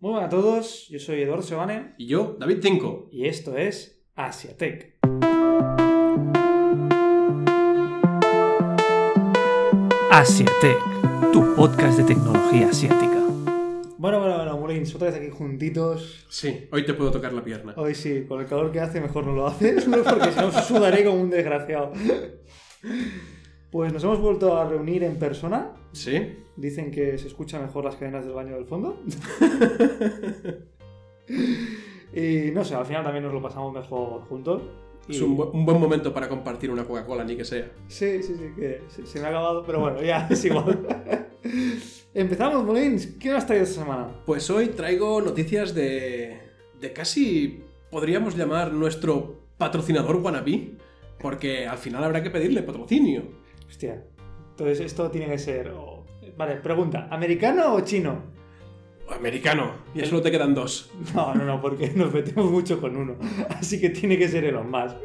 Muy 0.00 0.12
buenas 0.12 0.28
a 0.28 0.30
todos, 0.30 0.88
yo 0.88 0.98
soy 0.98 1.20
Eduardo 1.20 1.42
Sebane 1.42 1.94
Y 1.98 2.06
yo, 2.06 2.34
David 2.40 2.60
Cinco. 2.62 3.10
y 3.12 3.26
esto 3.26 3.58
es 3.58 4.02
Asiatech. 4.14 4.96
Asiatech, 10.10 10.78
tu 11.34 11.54
podcast 11.54 11.98
de 11.98 12.04
tecnología 12.04 12.68
asiática. 12.68 13.18
Bueno, 13.98 14.20
bueno, 14.20 14.36
bueno, 14.36 14.56
Molins, 14.56 14.94
otra 14.94 15.10
vez 15.10 15.16
aquí 15.18 15.28
juntitos. 15.28 16.24
Sí, 16.30 16.66
hoy 16.72 16.86
te 16.86 16.94
puedo 16.94 17.10
tocar 17.10 17.34
la 17.34 17.44
pierna. 17.44 17.74
Hoy 17.76 17.94
sí, 17.94 18.24
con 18.26 18.40
el 18.40 18.46
calor 18.46 18.72
que 18.72 18.80
hace 18.80 19.02
mejor 19.02 19.26
no 19.26 19.34
lo 19.34 19.46
haces, 19.46 19.84
porque 20.08 20.32
si 20.32 20.40
no 20.40 20.50
sudaré 20.62 21.04
como 21.04 21.20
un 21.20 21.28
desgraciado. 21.28 21.92
Pues 23.70 23.92
nos 23.92 24.02
hemos 24.02 24.18
vuelto 24.18 24.56
a 24.56 24.66
reunir 24.66 25.04
en 25.04 25.16
persona. 25.18 25.72
¿Sí? 25.92 26.38
Dicen 26.60 26.90
que 26.90 27.16
se 27.16 27.26
escuchan 27.28 27.62
mejor 27.62 27.84
las 27.84 27.96
cadenas 27.96 28.24
del 28.26 28.34
baño 28.34 28.54
del 28.54 28.66
fondo. 28.66 29.00
y 32.14 32.50
no 32.52 32.64
sé, 32.64 32.74
al 32.74 32.84
final 32.86 33.02
también 33.04 33.24
nos 33.24 33.32
lo 33.32 33.40
pasamos 33.40 33.72
mejor 33.72 34.22
juntos. 34.28 34.62
Y- 35.08 35.12
Es 35.16 35.22
un, 35.22 35.36
bu- 35.38 35.50
un 35.52 35.64
buen 35.64 35.80
momento 35.80 36.12
para 36.12 36.28
compartir 36.28 36.70
una 36.70 36.84
Coca-Cola, 36.84 37.24
ni 37.24 37.36
que 37.36 37.44
sea. 37.44 37.70
Sí, 37.88 38.22
sí, 38.22 38.34
sí, 38.36 38.50
que 38.56 38.82
se, 38.88 39.06
se 39.06 39.20
me 39.20 39.26
ha 39.26 39.28
acabado, 39.30 39.64
pero 39.64 39.80
bueno, 39.80 40.02
ya 40.02 40.26
es 40.30 40.44
igual. 40.44 40.86
Empezamos, 42.12 42.64
Molins. 42.64 43.06
¿Qué 43.18 43.30
nos 43.30 43.46
traído 43.46 43.64
esta 43.64 43.80
semana? 43.82 44.08
Pues 44.26 44.50
hoy 44.50 44.68
traigo 44.68 45.20
noticias 45.22 45.74
de. 45.74 46.38
de 46.80 46.92
casi. 46.92 47.62
podríamos 47.90 48.36
llamar 48.36 48.72
nuestro 48.72 49.40
patrocinador 49.56 50.16
wannabe. 50.16 50.72
Porque 51.18 51.66
al 51.66 51.78
final 51.78 52.02
habrá 52.04 52.22
que 52.22 52.30
pedirle 52.30 52.62
patrocinio. 52.62 53.22
Hostia. 53.68 54.04
Entonces 54.52 54.80
esto 54.80 55.10
tiene 55.10 55.26
que 55.28 55.38
ser... 55.38 55.70
Vale, 56.40 56.56
pregunta. 56.56 57.06
¿Americano 57.10 57.74
o 57.74 57.82
chino? 57.82 58.22
Americano. 59.10 59.72
Y 59.94 60.00
solo 60.06 60.22
te 60.22 60.30
quedan 60.30 60.54
dos. 60.54 60.90
No, 61.14 61.34
no, 61.34 61.44
no, 61.44 61.60
porque 61.60 61.90
nos 61.94 62.14
metemos 62.14 62.50
mucho 62.50 62.80
con 62.80 62.96
uno. 62.96 63.18
Así 63.50 63.78
que 63.78 63.90
tiene 63.90 64.16
que 64.16 64.26
ser 64.26 64.44
Elon 64.44 64.70
Musk. 64.70 64.96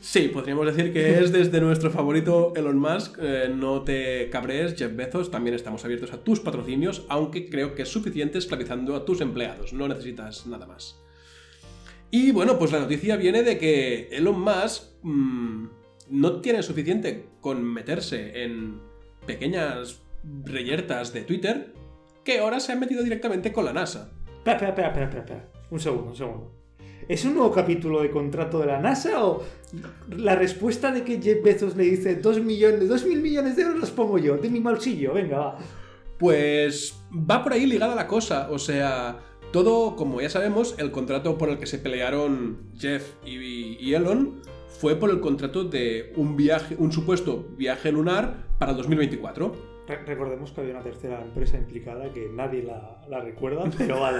Sí, 0.00 0.26
podríamos 0.26 0.66
decir 0.66 0.92
que 0.92 1.20
es 1.20 1.30
desde 1.30 1.60
nuestro 1.60 1.92
favorito 1.92 2.52
Elon 2.56 2.80
Musk. 2.80 3.18
Eh, 3.22 3.48
no 3.54 3.82
te 3.82 4.28
cabrees, 4.28 4.74
Jeff 4.74 4.96
Bezos. 4.96 5.30
También 5.30 5.54
estamos 5.54 5.84
abiertos 5.84 6.12
a 6.12 6.24
tus 6.24 6.40
patrocinios, 6.40 7.06
aunque 7.08 7.48
creo 7.48 7.76
que 7.76 7.82
es 7.82 7.88
suficiente 7.88 8.38
esclavizando 8.38 8.96
a 8.96 9.04
tus 9.04 9.20
empleados. 9.20 9.72
No 9.72 9.86
necesitas 9.86 10.48
nada 10.48 10.66
más. 10.66 11.00
Y 12.10 12.32
bueno, 12.32 12.58
pues 12.58 12.72
la 12.72 12.80
noticia 12.80 13.14
viene 13.14 13.44
de 13.44 13.56
que 13.56 14.08
Elon 14.10 14.40
Musk 14.40 14.82
mm, 15.04 15.66
no 16.08 16.40
tiene 16.40 16.64
suficiente 16.64 17.26
con 17.40 17.62
meterse 17.62 18.42
en 18.42 18.90
pequeñas 19.26 20.02
reyertas 20.44 21.12
de 21.12 21.22
Twitter, 21.22 21.72
que 22.24 22.38
ahora 22.38 22.60
se 22.60 22.72
ha 22.72 22.76
metido 22.76 23.02
directamente 23.02 23.52
con 23.52 23.64
la 23.64 23.72
NASA. 23.72 24.12
Espera, 24.38 24.54
espera, 24.54 24.68
espera, 24.68 24.88
espera, 24.88 25.04
espera, 25.04 25.22
espera. 25.22 25.48
Un 25.70 25.80
segundo, 25.80 26.10
un 26.10 26.16
segundo. 26.16 26.60
¿Es 27.08 27.24
un 27.24 27.34
nuevo 27.34 27.50
capítulo 27.50 28.02
de 28.02 28.10
contrato 28.10 28.60
de 28.60 28.66
la 28.66 28.78
NASA 28.78 29.24
o 29.24 29.42
la 30.10 30.36
respuesta 30.36 30.92
de 30.92 31.02
que 31.02 31.20
Jeff 31.20 31.42
Bezos 31.42 31.76
le 31.76 31.84
dice 31.84 32.14
2 32.16 32.40
millones, 32.40 32.88
2 32.88 33.06
mil 33.06 33.20
millones 33.20 33.56
de 33.56 33.62
euros 33.62 33.80
los 33.80 33.90
pongo 33.90 34.18
yo, 34.18 34.36
de 34.36 34.48
mi 34.48 34.60
bolsillo? 34.60 35.14
Venga, 35.14 35.38
va. 35.38 35.58
Pues 36.18 37.02
va 37.12 37.42
por 37.42 37.52
ahí 37.52 37.66
ligada 37.66 37.94
la 37.94 38.06
cosa, 38.06 38.48
o 38.50 38.58
sea, 38.58 39.18
todo, 39.52 39.96
como 39.96 40.20
ya 40.20 40.30
sabemos, 40.30 40.76
el 40.78 40.92
contrato 40.92 41.36
por 41.36 41.48
el 41.48 41.58
que 41.58 41.66
se 41.66 41.78
pelearon 41.78 42.70
Jeff 42.78 43.14
y, 43.26 43.76
y 43.80 43.94
Elon 43.94 44.40
fue 44.68 44.94
por 44.96 45.10
el 45.10 45.20
contrato 45.20 45.64
de 45.64 46.12
un 46.16 46.36
viaje, 46.36 46.76
un 46.78 46.92
supuesto 46.92 47.48
viaje 47.56 47.90
lunar 47.90 48.46
para 48.58 48.72
2024. 48.72 49.79
Re- 49.90 50.04
recordemos 50.06 50.52
que 50.52 50.60
había 50.60 50.74
una 50.74 50.82
tercera 50.84 51.20
empresa 51.20 51.56
implicada 51.56 52.12
que 52.12 52.28
nadie 52.32 52.62
la, 52.62 53.02
la 53.08 53.20
recuerda, 53.20 53.64
pero 53.78 54.00
vale. 54.00 54.18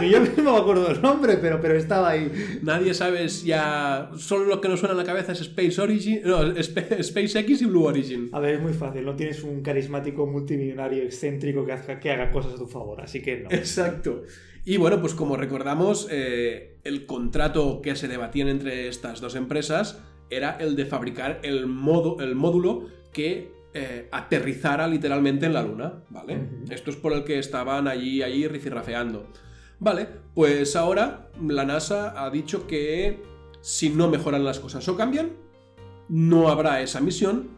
Ni 0.00 0.10
yo 0.10 0.20
mismo 0.20 0.52
me 0.52 0.58
acuerdo 0.58 0.86
del 0.88 1.02
nombre, 1.02 1.36
pero, 1.38 1.60
pero 1.60 1.74
estaba 1.76 2.10
ahí. 2.10 2.30
Nadie 2.62 2.94
sabe 2.94 3.26
ya. 3.28 4.10
Solo 4.16 4.44
lo 4.44 4.60
que 4.60 4.68
nos 4.68 4.80
suena 4.80 4.94
a 4.94 4.98
la 4.98 5.04
cabeza 5.04 5.32
es 5.32 5.40
Space 5.40 5.80
Origin. 5.80 6.20
No, 6.24 6.42
Sp- 6.54 7.02
SpaceX 7.02 7.62
y 7.62 7.66
Blue 7.66 7.84
Origin. 7.84 8.30
A 8.32 8.40
ver, 8.40 8.54
es 8.54 8.62
muy 8.62 8.72
fácil, 8.72 9.04
no 9.04 9.16
tienes 9.16 9.42
un 9.42 9.62
carismático 9.62 10.26
multimillonario 10.26 11.02
excéntrico 11.02 11.66
que 11.66 11.72
haga, 11.72 11.98
que 11.98 12.10
haga 12.10 12.30
cosas 12.30 12.54
a 12.54 12.56
tu 12.56 12.66
favor, 12.66 13.00
así 13.00 13.20
que 13.20 13.38
no. 13.40 13.50
Exacto. 13.50 14.22
Y 14.64 14.76
bueno, 14.76 15.00
pues 15.00 15.14
como 15.14 15.36
recordamos, 15.36 16.08
eh, 16.10 16.78
el 16.84 17.06
contrato 17.06 17.80
que 17.82 17.96
se 17.96 18.06
debatían 18.06 18.48
entre 18.48 18.88
estas 18.88 19.20
dos 19.20 19.34
empresas 19.34 20.02
era 20.30 20.58
el 20.60 20.76
de 20.76 20.84
fabricar 20.84 21.40
el, 21.42 21.66
modo, 21.66 22.18
el 22.20 22.34
módulo 22.34 22.86
que 23.12 23.50
eh, 23.74 24.08
aterrizara 24.10 24.86
literalmente 24.86 25.46
en 25.46 25.54
la 25.54 25.62
Luna, 25.62 26.04
¿vale? 26.08 26.38
Esto 26.70 26.90
es 26.90 26.96
por 26.96 27.12
el 27.12 27.24
que 27.24 27.38
estaban 27.38 27.86
allí, 27.86 28.22
allí 28.22 28.48
rifirrafeando. 28.48 29.26
Vale, 29.78 30.08
pues 30.34 30.74
ahora 30.74 31.30
la 31.46 31.64
NASA 31.64 32.24
ha 32.24 32.30
dicho 32.30 32.66
que 32.66 33.22
si 33.60 33.90
no 33.90 34.08
mejoran 34.08 34.44
las 34.44 34.58
cosas 34.58 34.88
o 34.88 34.96
cambian, 34.96 35.32
no 36.08 36.48
habrá 36.48 36.80
esa 36.80 37.00
misión 37.00 37.57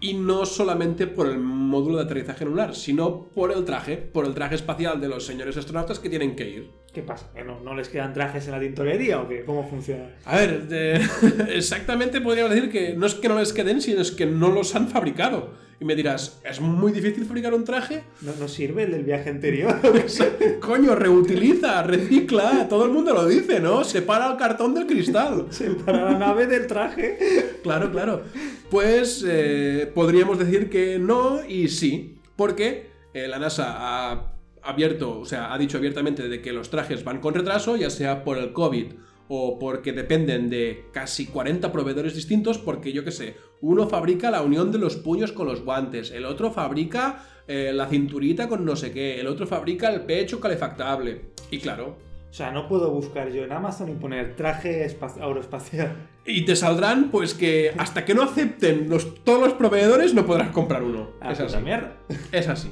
y 0.00 0.14
no 0.14 0.46
solamente 0.46 1.06
por 1.06 1.26
el 1.28 1.38
módulo 1.38 1.98
de 1.98 2.04
aterrizaje 2.04 2.44
lunar, 2.44 2.74
sino 2.74 3.26
por 3.34 3.52
el 3.52 3.64
traje, 3.64 3.96
por 3.98 4.24
el 4.26 4.34
traje 4.34 4.54
espacial 4.54 5.00
de 5.00 5.08
los 5.08 5.26
señores 5.26 5.56
astronautas 5.56 5.98
que 5.98 6.08
tienen 6.08 6.34
que 6.36 6.48
ir. 6.48 6.70
¿Qué 6.92 7.02
pasa? 7.02 7.30
¿Que 7.34 7.44
no, 7.44 7.60
no 7.60 7.74
les 7.74 7.88
quedan 7.88 8.12
trajes 8.12 8.46
en 8.46 8.52
la 8.52 8.60
tintorería 8.60 9.20
o 9.20 9.28
qué? 9.28 9.44
¿Cómo 9.44 9.68
funciona? 9.68 10.06
A 10.24 10.36
ver, 10.36 10.66
de- 10.68 11.00
exactamente 11.54 12.20
podríamos 12.20 12.52
decir 12.54 12.70
que 12.70 12.94
no 12.94 13.06
es 13.06 13.14
que 13.14 13.28
no 13.28 13.38
les 13.38 13.52
queden, 13.52 13.80
sino 13.80 14.00
es 14.00 14.10
que 14.10 14.26
no 14.26 14.50
los 14.50 14.74
han 14.74 14.88
fabricado. 14.88 15.52
Y 15.80 15.86
me 15.86 15.96
dirás, 15.96 16.38
¿es 16.44 16.60
muy 16.60 16.92
difícil 16.92 17.24
fabricar 17.24 17.54
un 17.54 17.64
traje? 17.64 18.04
¿No, 18.20 18.32
no 18.38 18.48
sirve 18.48 18.82
el 18.82 18.90
del 18.90 19.02
viaje 19.02 19.30
anterior? 19.30 19.80
Coño, 20.60 20.94
reutiliza, 20.94 21.82
recicla, 21.82 22.68
todo 22.68 22.84
el 22.84 22.90
mundo 22.90 23.14
lo 23.14 23.26
dice, 23.26 23.60
¿no? 23.60 23.82
Separa 23.82 24.30
el 24.30 24.36
cartón 24.36 24.74
del 24.74 24.86
cristal. 24.86 25.46
Para 25.86 26.12
la 26.12 26.18
nave 26.18 26.46
del 26.46 26.66
traje. 26.66 27.18
Claro, 27.62 27.90
claro. 27.90 28.24
Pues 28.70 29.24
eh, 29.26 29.90
podríamos 29.94 30.38
decir 30.38 30.68
que 30.68 30.98
no 30.98 31.42
y 31.48 31.68
sí, 31.68 32.18
porque 32.36 32.90
eh, 33.14 33.26
la 33.26 33.38
NASA 33.38 33.74
ha 33.78 34.34
abierto, 34.62 35.18
o 35.18 35.24
sea, 35.24 35.50
ha 35.50 35.56
dicho 35.56 35.78
abiertamente 35.78 36.28
de 36.28 36.42
que 36.42 36.52
los 36.52 36.68
trajes 36.68 37.04
van 37.04 37.20
con 37.20 37.32
retraso, 37.32 37.76
ya 37.76 37.88
sea 37.88 38.22
por 38.22 38.36
el 38.36 38.52
COVID 38.52 38.92
o 39.32 39.58
porque 39.60 39.92
dependen 39.92 40.50
de 40.50 40.86
casi 40.92 41.26
40 41.26 41.70
proveedores 41.70 42.16
distintos, 42.16 42.58
porque 42.58 42.92
yo 42.92 43.04
qué 43.04 43.12
sé, 43.12 43.36
uno 43.60 43.88
fabrica 43.88 44.28
la 44.30 44.42
unión 44.42 44.72
de 44.72 44.78
los 44.78 44.96
puños 44.96 45.30
con 45.30 45.46
los 45.46 45.62
guantes, 45.64 46.10
el 46.10 46.24
otro 46.24 46.50
fabrica 46.50 47.24
eh, 47.46 47.70
la 47.72 47.86
cinturita 47.86 48.48
con 48.48 48.64
no 48.64 48.74
sé 48.74 48.90
qué, 48.90 49.20
el 49.20 49.28
otro 49.28 49.46
fabrica 49.46 49.88
el 49.88 50.00
pecho 50.02 50.40
calefactable. 50.40 51.26
Y 51.52 51.58
claro, 51.60 51.96
O 52.28 52.32
sea, 52.32 52.50
no 52.50 52.66
puedo 52.68 52.90
buscar 52.90 53.30
yo 53.32 53.44
en 53.44 53.52
Amazon 53.52 53.88
y 53.90 53.94
poner 53.94 54.34
traje 54.36 54.84
espa- 54.86 55.16
aeroespacial. 55.20 56.08
Y 56.26 56.44
te 56.44 56.54
saldrán, 56.56 57.10
pues 57.12 57.34
que 57.34 57.72
hasta 57.78 58.04
que 58.04 58.14
no 58.14 58.22
acepten 58.22 58.88
los, 58.88 59.14
todos 59.24 59.40
los 59.40 59.52
proveedores 59.54 60.12
no 60.12 60.26
podrás 60.26 60.50
comprar 60.50 60.82
uno. 60.82 61.10
Ah, 61.20 61.32
es 61.32 61.40
así. 61.40 61.56
mierda. 61.58 61.96
Es 62.32 62.48
así. 62.48 62.70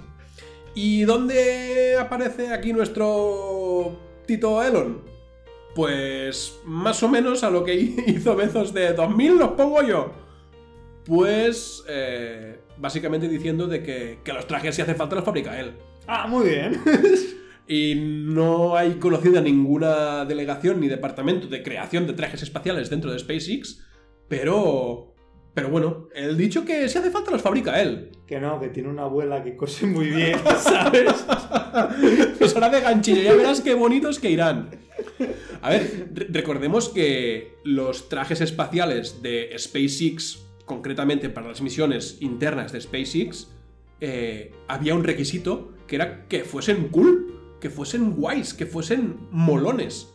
¿Y 0.75 1.03
dónde 1.05 1.97
aparece 2.01 2.53
aquí 2.53 2.73
nuestro 2.73 3.97
Tito 4.27 4.63
Elon? 4.63 5.03
Pues 5.75 6.61
más 6.65 7.03
o 7.03 7.09
menos 7.09 7.45
a 7.45 7.51
lo 7.51 7.65
que 7.65 7.75
hizo 8.07 8.37
Bezos 8.37 8.73
de 8.73 8.93
2000 8.93 9.39
los 9.39 9.51
pongo 9.51 9.83
yo. 9.83 10.13
Pues 11.05 11.85
eh, 11.89 12.59
básicamente 12.77 13.29
diciendo 13.29 13.67
de 13.67 13.83
que, 13.83 14.19
que 14.25 14.33
los 14.33 14.47
trajes 14.47 14.75
si 14.75 14.83
hace 14.83 14.95
falta 14.95 15.17
los 15.17 15.25
fabrica 15.25 15.59
él. 15.59 15.75
Ah, 16.07 16.27
muy 16.27 16.49
bien. 16.49 16.81
Y 17.71 17.97
no 17.97 18.79
hay 18.79 18.95
conocida 18.95 19.43
ninguna 19.43 20.25
delegación 20.25 20.81
ni 20.81 20.89
departamento 20.89 21.49
de 21.49 21.63
creación 21.63 22.07
de 22.07 22.15
trajes 22.15 22.43
espaciales 22.43 22.89
dentro 22.89 23.13
de 23.13 23.19
SpaceX, 23.19 23.85
pero... 24.27 25.15
Pero 25.53 25.71
bueno, 25.71 26.09
el 26.15 26.37
dicho 26.37 26.65
que 26.65 26.89
si 26.89 26.99
hace 26.99 27.11
falta 27.11 27.33
los 27.33 27.43
fabrica 27.43 27.81
él. 27.81 28.13
que 28.27 28.39
no, 28.39 28.61
que 28.61 28.69
tiene 28.69 28.89
una 28.89 29.03
abuela 29.03 29.43
que 29.43 29.57
cose 29.57 29.87
muy 29.87 30.07
bien, 30.07 30.39
¿sabes? 30.59 31.27
Pues 32.39 32.55
ahora 32.55 32.71
de 32.71 32.81
ganchillo, 32.81 33.23
ya 33.23 33.35
verás 33.35 33.61
qué 33.61 33.75
bonitos 33.75 34.21
que 34.21 34.31
irán. 34.31 34.71
A 35.63 35.71
ver, 35.71 36.11
re- 36.15 36.27
recordemos 36.31 36.89
que 36.89 37.55
los 37.65 38.09
trajes 38.09 38.41
espaciales 38.41 39.23
de 39.23 39.51
SpaceX, 39.59 40.45
concretamente 40.65 41.29
para 41.31 41.49
las 41.49 41.61
misiones 41.63 42.19
internas 42.21 42.73
de 42.73 42.81
SpaceX, 42.81 43.49
eh, 44.01 44.53
había 44.69 44.95
un 44.95 45.05
requisito 45.05 45.73
que 45.87 45.97
era 45.97 46.27
que 46.29 46.45
fuesen 46.45 46.89
cool, 46.89 47.57
que 47.61 47.71
fuesen 47.71 48.13
guays, 48.13 48.55
que 48.55 48.67
fuesen 48.67 49.17
molones. 49.31 50.15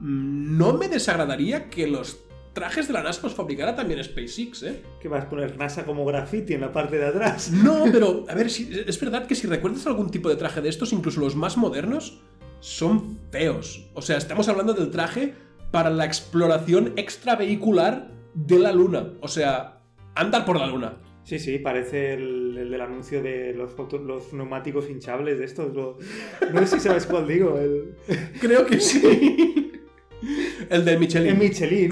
Mm, 0.00 0.58
No 0.58 0.74
me 0.74 0.88
desagradaría 0.88 1.70
que 1.70 1.86
los 1.86 2.18
trajes 2.52 2.86
de 2.86 2.92
la 2.92 3.02
NASA 3.02 3.20
los 3.22 3.34
fabricara 3.34 3.74
también 3.74 4.02
SpaceX, 4.04 4.62
¿eh? 4.64 4.82
Que 5.00 5.08
vas 5.08 5.24
a 5.24 5.30
poner 5.30 5.56
NASA 5.56 5.86
como 5.86 6.04
graffiti 6.04 6.52
en 6.52 6.60
la 6.60 6.70
parte 6.72 6.98
de 6.98 7.06
atrás. 7.06 7.50
No, 7.50 7.84
pero 7.90 8.26
a 8.28 8.34
ver, 8.34 8.50
si, 8.50 8.68
es 8.86 9.00
verdad 9.00 9.26
que 9.26 9.34
si 9.34 9.46
recuerdas 9.46 9.86
algún 9.86 10.10
tipo 10.10 10.28
de 10.28 10.36
traje 10.36 10.60
de 10.60 10.68
estos, 10.68 10.92
incluso 10.92 11.20
los 11.20 11.34
más 11.34 11.56
modernos, 11.56 12.20
son 12.62 13.18
feos. 13.32 13.90
O 13.94 14.02
sea, 14.02 14.16
estamos 14.16 14.48
hablando 14.48 14.72
del 14.72 14.90
traje 14.90 15.34
para 15.72 15.90
la 15.90 16.04
exploración 16.04 16.92
extravehicular 16.96 18.10
de 18.34 18.58
la 18.60 18.72
Luna. 18.72 19.14
O 19.20 19.26
sea, 19.28 19.80
andar 20.14 20.44
por 20.44 20.58
la 20.58 20.66
Luna. 20.68 20.96
Sí, 21.24 21.38
sí, 21.38 21.58
parece 21.58 22.14
el, 22.14 22.56
el 22.58 22.70
del 22.70 22.80
anuncio 22.80 23.22
de 23.22 23.52
los, 23.54 23.74
los 24.04 24.32
neumáticos 24.32 24.88
hinchables 24.88 25.38
de 25.38 25.44
estos. 25.44 25.74
lo- 25.74 25.98
No 26.52 26.60
sé 26.66 26.78
si 26.78 26.80
sabes 26.80 27.06
cuál 27.06 27.26
digo. 27.28 27.58
El, 27.58 27.94
Creo 28.40 28.64
que 28.66 28.80
sí. 28.80 29.54
El 30.72 30.84
de 30.86 30.98
Michelin. 30.98 31.28
el 31.30 31.38
Michelin. 31.38 31.90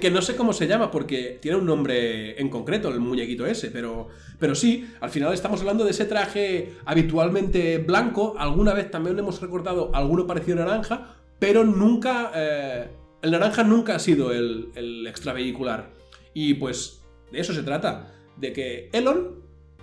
que 0.00 0.10
no 0.10 0.22
sé 0.22 0.36
cómo 0.36 0.52
se 0.52 0.68
llama 0.68 0.90
porque 0.90 1.38
tiene 1.42 1.58
un 1.58 1.66
nombre 1.66 2.40
en 2.40 2.48
concreto, 2.48 2.88
el 2.88 3.00
muñequito 3.00 3.44
ese, 3.44 3.70
pero, 3.70 4.08
pero 4.38 4.54
sí, 4.54 4.88
al 5.00 5.10
final 5.10 5.34
estamos 5.34 5.60
hablando 5.60 5.84
de 5.84 5.90
ese 5.90 6.04
traje 6.04 6.74
habitualmente 6.84 7.78
blanco, 7.78 8.36
alguna 8.38 8.72
vez 8.72 8.90
también 8.90 9.18
hemos 9.18 9.40
recordado 9.40 9.90
alguno 9.94 10.26
parecido 10.26 10.58
naranja, 10.58 11.16
pero 11.40 11.64
nunca, 11.64 12.30
eh, 12.34 12.88
el 13.22 13.30
naranja 13.32 13.64
nunca 13.64 13.96
ha 13.96 13.98
sido 13.98 14.32
el, 14.32 14.70
el 14.76 15.06
extravehicular. 15.08 15.90
Y 16.32 16.54
pues 16.54 17.02
de 17.32 17.40
eso 17.40 17.52
se 17.52 17.64
trata, 17.64 18.12
de 18.36 18.52
que 18.52 18.90
Elon, 18.92 19.40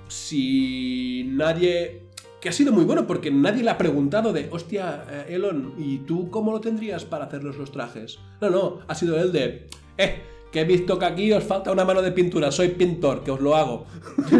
si 0.08 1.26
nadie... 1.28 2.07
Que 2.48 2.52
ha 2.52 2.54
sido 2.54 2.72
muy 2.72 2.86
bueno 2.86 3.06
porque 3.06 3.30
nadie 3.30 3.62
le 3.62 3.72
ha 3.72 3.78
preguntado 3.78 4.32
de, 4.32 4.48
hostia, 4.50 5.04
eh, 5.12 5.36
Elon, 5.36 5.74
¿y 5.78 5.98
tú 5.98 6.30
cómo 6.32 6.54
lo 6.54 6.62
tendrías 6.62 7.04
para 7.04 7.26
hacerlos 7.26 7.58
los 7.58 7.74
trajes? 7.74 8.20
No, 8.40 8.50
no, 8.50 8.80
ha 8.88 8.96
sido 8.96 9.20
él 9.20 9.34
de, 9.34 9.68
eh, 9.98 10.22
que 10.50 10.62
he 10.62 10.64
visto 10.64 10.98
que 10.98 11.04
aquí 11.04 11.34
os 11.34 11.44
falta 11.44 11.74
una 11.74 11.84
mano 11.84 12.02
de 12.02 12.14
pintura, 12.14 12.50
soy 12.50 12.70
pintor, 12.70 13.22
que 13.26 13.32
os 13.32 13.42
lo 13.42 13.54
hago. 13.58 13.86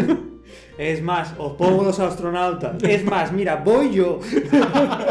Es 0.78 1.02
más, 1.02 1.34
os 1.36 1.52
pongo 1.58 1.84
los 1.84 2.00
astronautas. 2.00 2.82
Es 2.82 3.04
más, 3.04 3.30
mira, 3.30 3.56
voy 3.56 3.92
yo. 3.92 4.20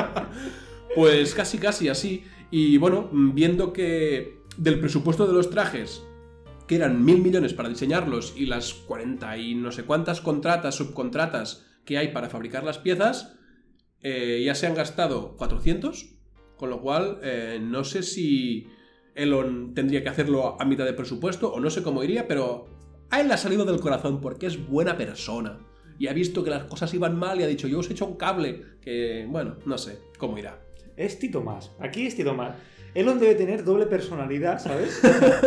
Pues 0.95 1.35
casi, 1.35 1.59
casi 1.59 1.89
así. 1.89 2.23
Y 2.49 2.79
bueno, 2.79 3.09
viendo 3.11 3.73
que 3.73 4.41
del 4.57 4.79
presupuesto 4.79 5.27
de 5.27 5.33
los 5.33 5.51
trajes, 5.51 6.01
que 6.65 6.77
eran 6.77 7.05
mil 7.05 7.21
millones 7.21 7.53
para 7.53 7.69
diseñarlos, 7.69 8.33
y 8.35 8.47
las 8.47 8.73
40 8.73 9.38
y 9.38 9.53
no 9.53 9.71
sé 9.71 9.83
cuántas 9.83 10.19
contratas, 10.19 10.73
subcontratas 10.73 11.67
que 11.88 11.98
hay 11.98 12.10
para 12.10 12.30
fabricar 12.30 12.63
las 12.63 12.78
piezas, 12.78 13.39
eh, 14.01 14.44
ya 14.45 14.54
se 14.54 14.68
han 14.68 14.75
gastado 14.75 15.36
400. 15.38 16.13
Con 16.57 16.69
lo 16.69 16.81
cual, 16.81 17.19
eh, 17.24 17.60
no 17.62 17.84
sé 17.84 18.04
si 18.04 18.68
Elon 19.16 19.74
tendría 19.74 20.04
que 20.04 20.10
hacerlo 20.10 20.60
a 20.60 20.66
mitad 20.66 20.86
de 20.86 20.94
presupuesto, 20.94 21.54
o 21.54 21.60
no 21.60 21.69
sé 21.69 21.84
cómo 21.84 22.04
iría, 22.04 22.28
pero 22.28 22.66
a 23.10 23.22
él 23.22 23.28
le 23.28 23.36
ha 23.36 23.38
salido 23.38 23.63
del 23.63 23.80
corazón 23.80 24.22
porque 24.22 24.48
es 24.48 24.68
buena 24.68 24.98
persona. 24.98 25.60
Y 26.00 26.07
ha 26.07 26.13
visto 26.13 26.44
que 26.44 26.50
las 26.50 26.66
cosas 26.66 26.94
iban 26.94 27.18
mal 27.18 27.39
y 27.39 27.44
ha 27.44 27.48
dicho, 27.48 27.68
yo 27.68 27.80
os 27.80 27.90
he 27.90 27.94
hecho 27.94 28.06
un 28.06 28.18
cable, 28.18 28.63
que 28.81 29.25
bueno, 29.30 29.57
no 29.66 29.78
sé 29.78 30.00
cómo 30.18 30.38
irá. 30.38 30.60
Es 30.95 31.19
Tito 31.19 31.42
Más. 31.42 31.72
Aquí 31.80 32.07
es 32.07 32.16
Tito 32.16 32.33
Más. 32.33 32.56
Elon 32.95 33.19
debe 33.19 33.36
tener 33.36 33.63
doble 33.63 33.86
personalidad, 33.86 34.60
¿sabes? 34.60 35.00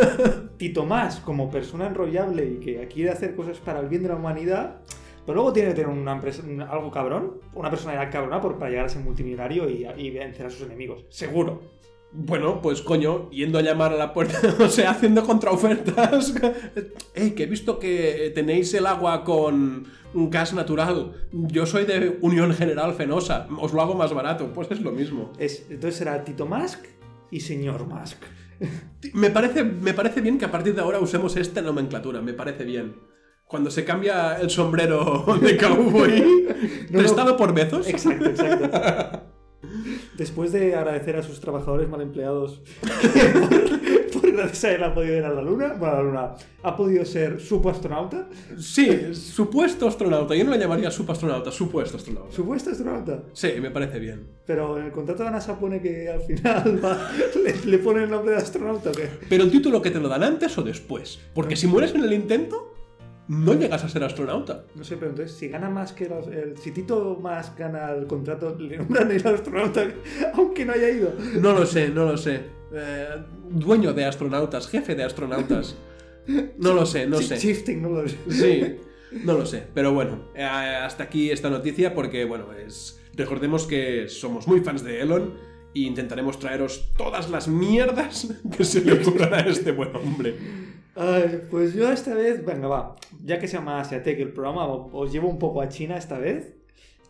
Tito 0.57 0.85
Más 0.85 1.19
como 1.19 1.51
persona 1.51 1.87
enrollable 1.87 2.45
y 2.45 2.59
que 2.59 2.87
quiere 2.87 3.11
hacer 3.11 3.35
cosas 3.35 3.57
para 3.57 3.81
el 3.81 3.89
bien 3.89 4.03
de 4.03 4.09
la 4.09 4.15
humanidad. 4.15 4.81
Pero 5.25 5.35
luego 5.35 5.53
tiene 5.53 5.69
que 5.69 5.75
tener 5.75 5.89
una 5.89 6.13
empresa, 6.13 6.43
algo 6.69 6.91
cabrón, 6.91 7.39
una 7.53 7.69
personalidad 7.69 8.11
cabrona 8.11 8.41
por, 8.41 8.57
para 8.57 8.71
llegar 8.71 8.85
a 8.85 8.89
ser 8.89 9.03
multimillonario 9.03 9.69
y, 9.69 9.87
y 9.97 10.09
vencer 10.09 10.45
a 10.45 10.49
sus 10.49 10.61
enemigos. 10.63 11.05
Seguro. 11.09 11.81
Bueno, 12.13 12.61
pues 12.61 12.81
coño, 12.81 13.29
yendo 13.29 13.57
a 13.57 13.61
llamar 13.61 13.93
a 13.93 13.95
la 13.95 14.13
puerta, 14.13 14.37
o 14.59 14.67
sea, 14.67 14.91
haciendo 14.91 15.23
contraofertas. 15.23 16.33
¡Ey, 17.15 17.31
que 17.31 17.43
he 17.43 17.45
visto 17.45 17.79
que 17.79 18.31
tenéis 18.35 18.73
el 18.73 18.85
agua 18.85 19.23
con 19.23 19.87
gas 20.13 20.53
natural! 20.53 21.13
Yo 21.31 21.65
soy 21.65 21.85
de 21.85 22.17
Unión 22.21 22.53
General 22.53 22.93
Fenosa, 22.93 23.47
os 23.59 23.71
lo 23.71 23.81
hago 23.81 23.95
más 23.95 24.13
barato. 24.13 24.51
Pues 24.53 24.69
es 24.71 24.81
lo 24.81 24.91
mismo. 24.91 25.31
Es, 25.39 25.65
entonces 25.69 25.95
será 25.95 26.23
Tito 26.23 26.45
Musk 26.45 26.85
y 27.31 27.39
señor 27.39 27.85
Musk. 27.87 28.17
Me 29.13 29.31
parece, 29.31 29.63
me 29.63 29.95
parece 29.95 30.21
bien 30.21 30.37
que 30.37 30.45
a 30.45 30.51
partir 30.51 30.75
de 30.75 30.81
ahora 30.81 30.99
usemos 30.99 31.35
esta 31.35 31.63
nomenclatura, 31.63 32.21
me 32.21 32.33
parece 32.33 32.63
bien. 32.63 32.93
Cuando 33.51 33.69
se 33.69 33.83
cambia 33.83 34.37
el 34.39 34.49
sombrero 34.49 35.25
de 35.41 35.57
cowboy, 35.57 36.21
No, 36.89 36.97
no. 36.97 36.97
prestado 36.99 37.35
por 37.37 37.53
Bezos. 37.53 37.87
Exacto, 37.87 38.25
exacto. 38.29 39.19
Después 40.17 40.51
de 40.51 40.75
agradecer 40.75 41.15
a 41.17 41.23
sus 41.23 41.39
trabajadores 41.39 41.87
mal 41.89 42.01
empleados 42.01 42.61
por, 42.81 44.21
por 44.21 44.31
gracias 44.31 44.63
a 44.65 44.71
él 44.73 44.83
ha 44.83 44.93
podido 44.93 45.17
ir 45.17 45.23
a 45.23 45.29
la 45.33 45.41
luna, 45.41 45.73
bueno, 45.79 45.93
a 45.93 45.97
la 45.97 46.03
luna, 46.03 46.31
ha 46.63 46.75
podido 46.75 47.03
ser 47.05 47.39
subastronauta, 47.39 48.27
Sí, 48.59 49.13
supuesto 49.13 49.87
astronauta. 49.87 50.35
Yo 50.35 50.43
no 50.43 50.51
le 50.51 50.57
llamaría 50.59 50.91
subastronauta, 50.91 51.51
supuesto 51.51 51.97
astronauta. 51.97 52.31
supuesto 52.35 52.69
astronauta. 52.71 53.23
Sí, 53.33 53.49
me 53.61 53.71
parece 53.71 53.99
bien. 53.99 54.27
Pero 54.45 54.77
en 54.77 54.85
el 54.85 54.91
contrato 54.91 55.19
de 55.23 55.25
la 55.25 55.31
NASA 55.31 55.59
pone 55.59 55.81
que 55.81 56.09
al 56.09 56.21
final 56.21 56.83
va- 56.83 57.11
le, 57.43 57.65
le 57.71 57.77
pone 57.79 58.03
el 58.03 58.09
nombre 58.09 58.31
de 58.35 58.37
astronauta. 58.41 58.89
¿o 58.91 58.93
qué? 58.93 59.09
Pero 59.29 59.43
el 59.43 59.51
título 59.51 59.81
que 59.81 59.91
te 59.91 59.99
lo 59.99 60.09
dan 60.09 60.23
antes 60.23 60.57
o 60.57 60.63
después. 60.63 61.19
Porque 61.33 61.55
si 61.55 61.67
mueres 61.67 61.93
en 61.95 62.03
el 62.03 62.13
intento, 62.13 62.70
no 63.31 63.53
llegas 63.53 63.81
a 63.81 63.87
ser 63.87 64.03
astronauta. 64.03 64.65
No 64.75 64.83
sé, 64.83 64.97
pero 64.97 65.11
entonces 65.11 65.37
si 65.37 65.47
gana 65.47 65.69
más 65.69 65.93
que 65.93 66.09
los, 66.09 66.27
el, 66.27 66.57
si 66.57 66.71
Tito 66.71 67.17
más 67.21 67.55
gana 67.55 67.91
el 67.91 68.05
contrato, 68.05 68.57
le 68.59 68.77
nombran 68.77 69.09
el 69.09 69.25
astronauta 69.25 69.87
aunque 70.33 70.65
no 70.65 70.73
haya 70.73 70.89
ido. 70.89 71.13
No 71.39 71.53
lo 71.53 71.65
sé, 71.65 71.87
no 71.87 72.03
lo 72.03 72.17
sé. 72.17 72.41
Eh, 72.73 73.07
dueño 73.49 73.93
de 73.93 74.03
astronautas, 74.03 74.67
jefe 74.67 74.95
de 74.95 75.05
astronautas. 75.05 75.77
No 76.57 76.73
lo 76.73 76.85
sé, 76.85 77.07
no 77.07 77.21
sé. 77.21 77.37
Shifting, 77.37 77.81
no 77.81 77.89
lo 77.89 78.07
sé. 78.07 78.17
Sí, 78.29 78.79
no 79.23 79.37
lo 79.37 79.45
sé. 79.45 79.63
Pero 79.73 79.93
bueno, 79.93 80.25
eh, 80.35 80.43
hasta 80.43 81.03
aquí 81.03 81.31
esta 81.31 81.49
noticia 81.49 81.95
porque, 81.95 82.25
bueno, 82.25 82.51
es... 82.51 83.01
Recordemos 83.15 83.65
que 83.65 84.09
somos 84.09 84.45
muy 84.45 84.59
fans 84.59 84.83
de 84.83 85.01
Elon 85.01 85.35
e 85.73 85.79
intentaremos 85.79 86.37
traeros 86.37 86.91
todas 86.97 87.29
las 87.29 87.47
mierdas 87.47 88.27
que 88.57 88.65
se 88.65 88.81
le 88.81 88.91
ocurran 88.91 89.33
a 89.33 89.39
este 89.39 89.71
buen 89.71 89.95
hombre. 89.95 90.35
Ay, 90.95 91.43
pues 91.49 91.73
yo 91.73 91.91
esta 91.91 92.13
vez, 92.13 92.45
venga, 92.45 92.67
va, 92.67 92.95
ya 93.23 93.39
que 93.39 93.47
se 93.47 93.57
llama 93.57 93.79
Asiatec 93.79 94.19
el 94.19 94.33
programa, 94.33 94.67
os 94.67 95.11
llevo 95.11 95.29
un 95.29 95.39
poco 95.39 95.61
a 95.61 95.69
China 95.69 95.97
esta 95.97 96.17
vez. 96.17 96.55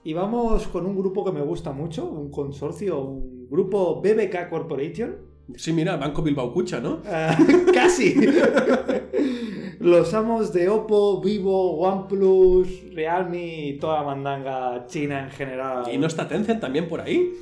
Y 0.04 0.14
vamos 0.14 0.68
con 0.68 0.86
un 0.86 0.98
grupo 0.98 1.24
que 1.24 1.32
me 1.32 1.42
gusta 1.42 1.72
mucho, 1.72 2.06
un 2.06 2.32
consorcio, 2.32 3.02
un 3.02 3.48
grupo 3.50 4.02
BBK 4.02 4.50
Corporation. 4.50 5.16
Sí, 5.56 5.74
mira, 5.74 5.98
Banco 5.98 6.22
Bilbao 6.22 6.52
Cucha, 6.54 6.80
¿no? 6.80 7.02
Ah, 7.06 7.38
casi. 7.74 8.16
Los 9.80 10.14
amos 10.14 10.54
de 10.54 10.70
Oppo, 10.70 11.22
Vivo, 11.22 11.80
OnePlus, 11.80 12.94
Realme 12.94 13.70
y 13.70 13.80
toda 13.80 14.02
la 14.02 14.04
mandanga 14.04 14.86
china 14.86 15.24
en 15.24 15.32
general. 15.32 15.84
¿Y 15.92 15.98
no 15.98 16.06
está 16.06 16.28
Tencent 16.28 16.62
también 16.62 16.88
por 16.88 17.02
ahí? 17.02 17.34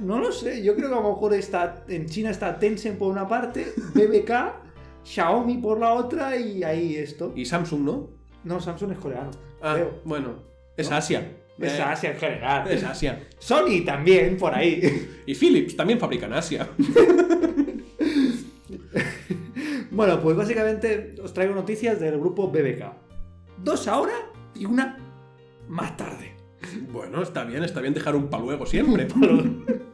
No 0.00 0.18
lo 0.18 0.32
sé, 0.32 0.62
yo 0.64 0.74
creo 0.74 0.88
que 0.88 0.94
a 0.96 1.00
lo 1.00 1.10
mejor 1.10 1.34
está, 1.34 1.84
en 1.86 2.06
China 2.06 2.30
está 2.30 2.58
Tencent 2.58 2.98
por 2.98 3.12
una 3.12 3.28
parte, 3.28 3.72
BBK, 3.94 4.63
Xiaomi 5.04 5.58
por 5.58 5.78
la 5.78 5.92
otra 5.92 6.36
y 6.36 6.64
ahí 6.64 6.96
esto. 6.96 7.32
Y 7.36 7.44
Samsung, 7.44 7.82
¿no? 7.82 8.10
No, 8.42 8.60
Samsung 8.60 8.92
es 8.92 8.98
coreano. 8.98 9.30
Ah, 9.62 9.74
creo. 9.74 10.00
bueno, 10.04 10.42
es 10.76 10.90
¿No? 10.90 10.96
Asia. 10.96 11.30
Es 11.58 11.78
Eh, 11.78 11.82
Asia 11.82 12.10
en 12.10 12.18
general. 12.18 12.68
Es 12.70 12.82
Asia. 12.82 13.22
Sony 13.38 13.84
también, 13.84 14.36
por 14.36 14.54
ahí. 14.54 15.08
Y 15.26 15.34
Philips 15.34 15.76
también 15.76 15.98
fabrican 16.00 16.32
Asia. 16.32 16.68
bueno, 19.90 20.20
pues 20.20 20.36
básicamente 20.36 21.14
os 21.22 21.32
traigo 21.32 21.54
noticias 21.54 22.00
del 22.00 22.18
grupo 22.18 22.48
BBK. 22.50 22.92
Dos 23.58 23.86
ahora 23.86 24.14
y 24.54 24.66
una 24.66 24.98
más 25.68 25.96
tarde. 25.96 26.34
Bueno, 26.90 27.22
está 27.22 27.44
bien, 27.44 27.62
está 27.62 27.80
bien 27.80 27.94
dejar 27.94 28.16
un 28.16 28.28
pa' 28.28 28.40
luego 28.40 28.66
siempre. 28.66 29.06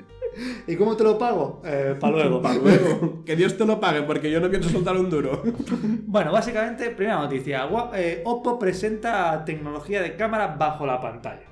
¿Y 0.66 0.76
cómo 0.76 0.96
te 0.96 1.04
lo 1.04 1.18
pago? 1.18 1.62
Eh, 1.64 1.96
para 1.98 2.12
luego. 2.12 2.42
Pa' 2.42 2.54
luego. 2.54 3.22
Que 3.24 3.36
Dios 3.36 3.56
te 3.56 3.64
lo 3.64 3.78
pague, 3.80 4.02
porque 4.02 4.30
yo 4.30 4.40
no 4.40 4.50
pienso 4.50 4.68
soltar 4.68 4.96
un 4.96 5.10
duro. 5.10 5.42
Bueno, 6.06 6.32
básicamente, 6.32 6.90
primera 6.90 7.20
noticia. 7.20 7.68
Eh, 7.94 8.22
Oppo 8.24 8.58
presenta 8.58 9.44
tecnología 9.44 10.02
de 10.02 10.16
cámara 10.16 10.56
bajo 10.58 10.86
la 10.86 11.00
pantalla. 11.00 11.46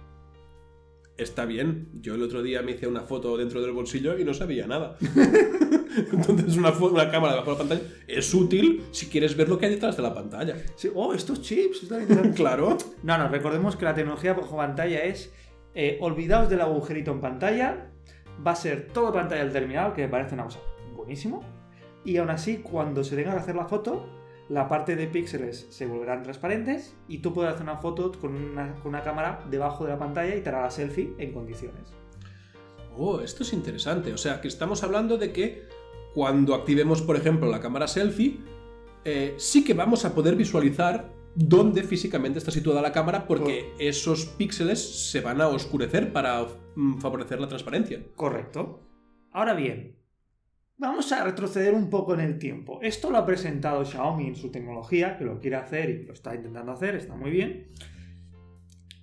Está 1.16 1.44
bien. 1.44 1.88
Yo 1.94 2.14
el 2.14 2.22
otro 2.22 2.42
día 2.42 2.62
me 2.62 2.72
hice 2.72 2.86
una 2.86 3.00
foto 3.02 3.36
dentro 3.36 3.60
del 3.60 3.72
bolsillo 3.72 4.18
y 4.18 4.24
no 4.24 4.34
sabía 4.34 4.66
nada. 4.66 4.96
Entonces 6.12 6.56
una, 6.56 6.70
una 6.70 7.10
cámara 7.10 7.34
debajo 7.34 7.50
de 7.50 7.56
la 7.56 7.58
pantalla 7.58 7.80
es 8.06 8.32
útil 8.34 8.84
si 8.92 9.06
quieres 9.06 9.36
ver 9.36 9.48
lo 9.48 9.58
que 9.58 9.66
hay 9.66 9.72
detrás 9.72 9.96
de 9.96 10.02
la 10.02 10.14
pantalla. 10.14 10.56
Sí, 10.76 10.90
oh, 10.94 11.12
estos 11.14 11.42
chips. 11.42 11.82
están. 11.82 12.32
Claro. 12.34 12.78
No, 13.02 13.18
no, 13.18 13.28
recordemos 13.28 13.76
que 13.76 13.84
la 13.84 13.94
tecnología 13.94 14.34
bajo 14.34 14.56
pantalla 14.56 15.04
es 15.04 15.32
eh, 15.74 15.98
olvidaos 16.00 16.48
del 16.48 16.60
agujerito 16.60 17.10
en 17.12 17.20
pantalla, 17.20 17.90
va 18.46 18.52
a 18.52 18.56
ser 18.56 18.88
todo 18.92 19.12
pantalla 19.12 19.42
del 19.42 19.52
terminal, 19.52 19.92
que 19.92 20.02
me 20.02 20.08
parece 20.08 20.34
una 20.34 20.44
cosa 20.44 20.60
buenísimo, 20.94 21.42
y 22.04 22.16
aún 22.16 22.30
así 22.30 22.58
cuando 22.58 23.04
se 23.04 23.16
tenga 23.16 23.32
que 23.32 23.38
hacer 23.38 23.54
la 23.54 23.66
foto, 23.66 24.06
la 24.48 24.68
parte 24.68 24.96
de 24.96 25.06
píxeles 25.06 25.66
se 25.70 25.86
volverán 25.86 26.22
transparentes 26.22 26.96
y 27.06 27.18
tú 27.18 27.34
puedes 27.34 27.52
hacer 27.52 27.64
una 27.64 27.76
foto 27.76 28.12
con 28.18 28.34
una, 28.34 28.74
con 28.76 28.88
una 28.88 29.02
cámara 29.02 29.44
debajo 29.50 29.84
de 29.84 29.90
la 29.90 29.98
pantalla 29.98 30.34
y 30.34 30.40
te 30.40 30.48
hará 30.48 30.62
la 30.62 30.70
selfie 30.70 31.14
en 31.18 31.32
condiciones. 31.32 31.92
Oh, 32.96 33.20
esto 33.20 33.42
es 33.42 33.52
interesante. 33.52 34.12
O 34.12 34.16
sea, 34.16 34.40
que 34.40 34.48
estamos 34.48 34.82
hablando 34.82 35.18
de 35.18 35.32
que 35.32 35.68
cuando 36.14 36.54
activemos, 36.54 37.02
por 37.02 37.16
ejemplo, 37.16 37.50
la 37.50 37.60
cámara 37.60 37.86
selfie, 37.86 38.40
eh, 39.04 39.34
sí 39.36 39.64
que 39.64 39.74
vamos 39.74 40.04
a 40.04 40.14
poder 40.14 40.34
visualizar 40.34 41.12
dónde 41.38 41.84
físicamente 41.84 42.38
está 42.38 42.50
situada 42.50 42.82
la 42.82 42.92
cámara 42.92 43.26
porque 43.26 43.72
esos 43.78 44.26
píxeles 44.26 45.10
se 45.10 45.20
van 45.20 45.40
a 45.40 45.48
oscurecer 45.48 46.12
para 46.12 46.46
mm, 46.74 46.98
favorecer 46.98 47.40
la 47.40 47.48
transparencia. 47.48 48.02
Correcto. 48.16 48.80
Ahora 49.30 49.54
bien, 49.54 49.98
Vamos 50.80 51.10
a 51.10 51.24
retroceder 51.24 51.74
un 51.74 51.90
poco 51.90 52.14
en 52.14 52.20
el 52.20 52.38
tiempo. 52.38 52.78
Esto 52.82 53.10
lo 53.10 53.18
ha 53.18 53.26
presentado 53.26 53.84
Xiaomi 53.84 54.28
en 54.28 54.36
su 54.36 54.52
tecnología, 54.52 55.18
que 55.18 55.24
lo 55.24 55.40
quiere 55.40 55.56
hacer 55.56 55.90
y 55.90 56.04
lo 56.04 56.12
está 56.12 56.36
intentando 56.36 56.70
hacer, 56.70 56.94
está 56.94 57.16
muy 57.16 57.32
bien. 57.32 57.72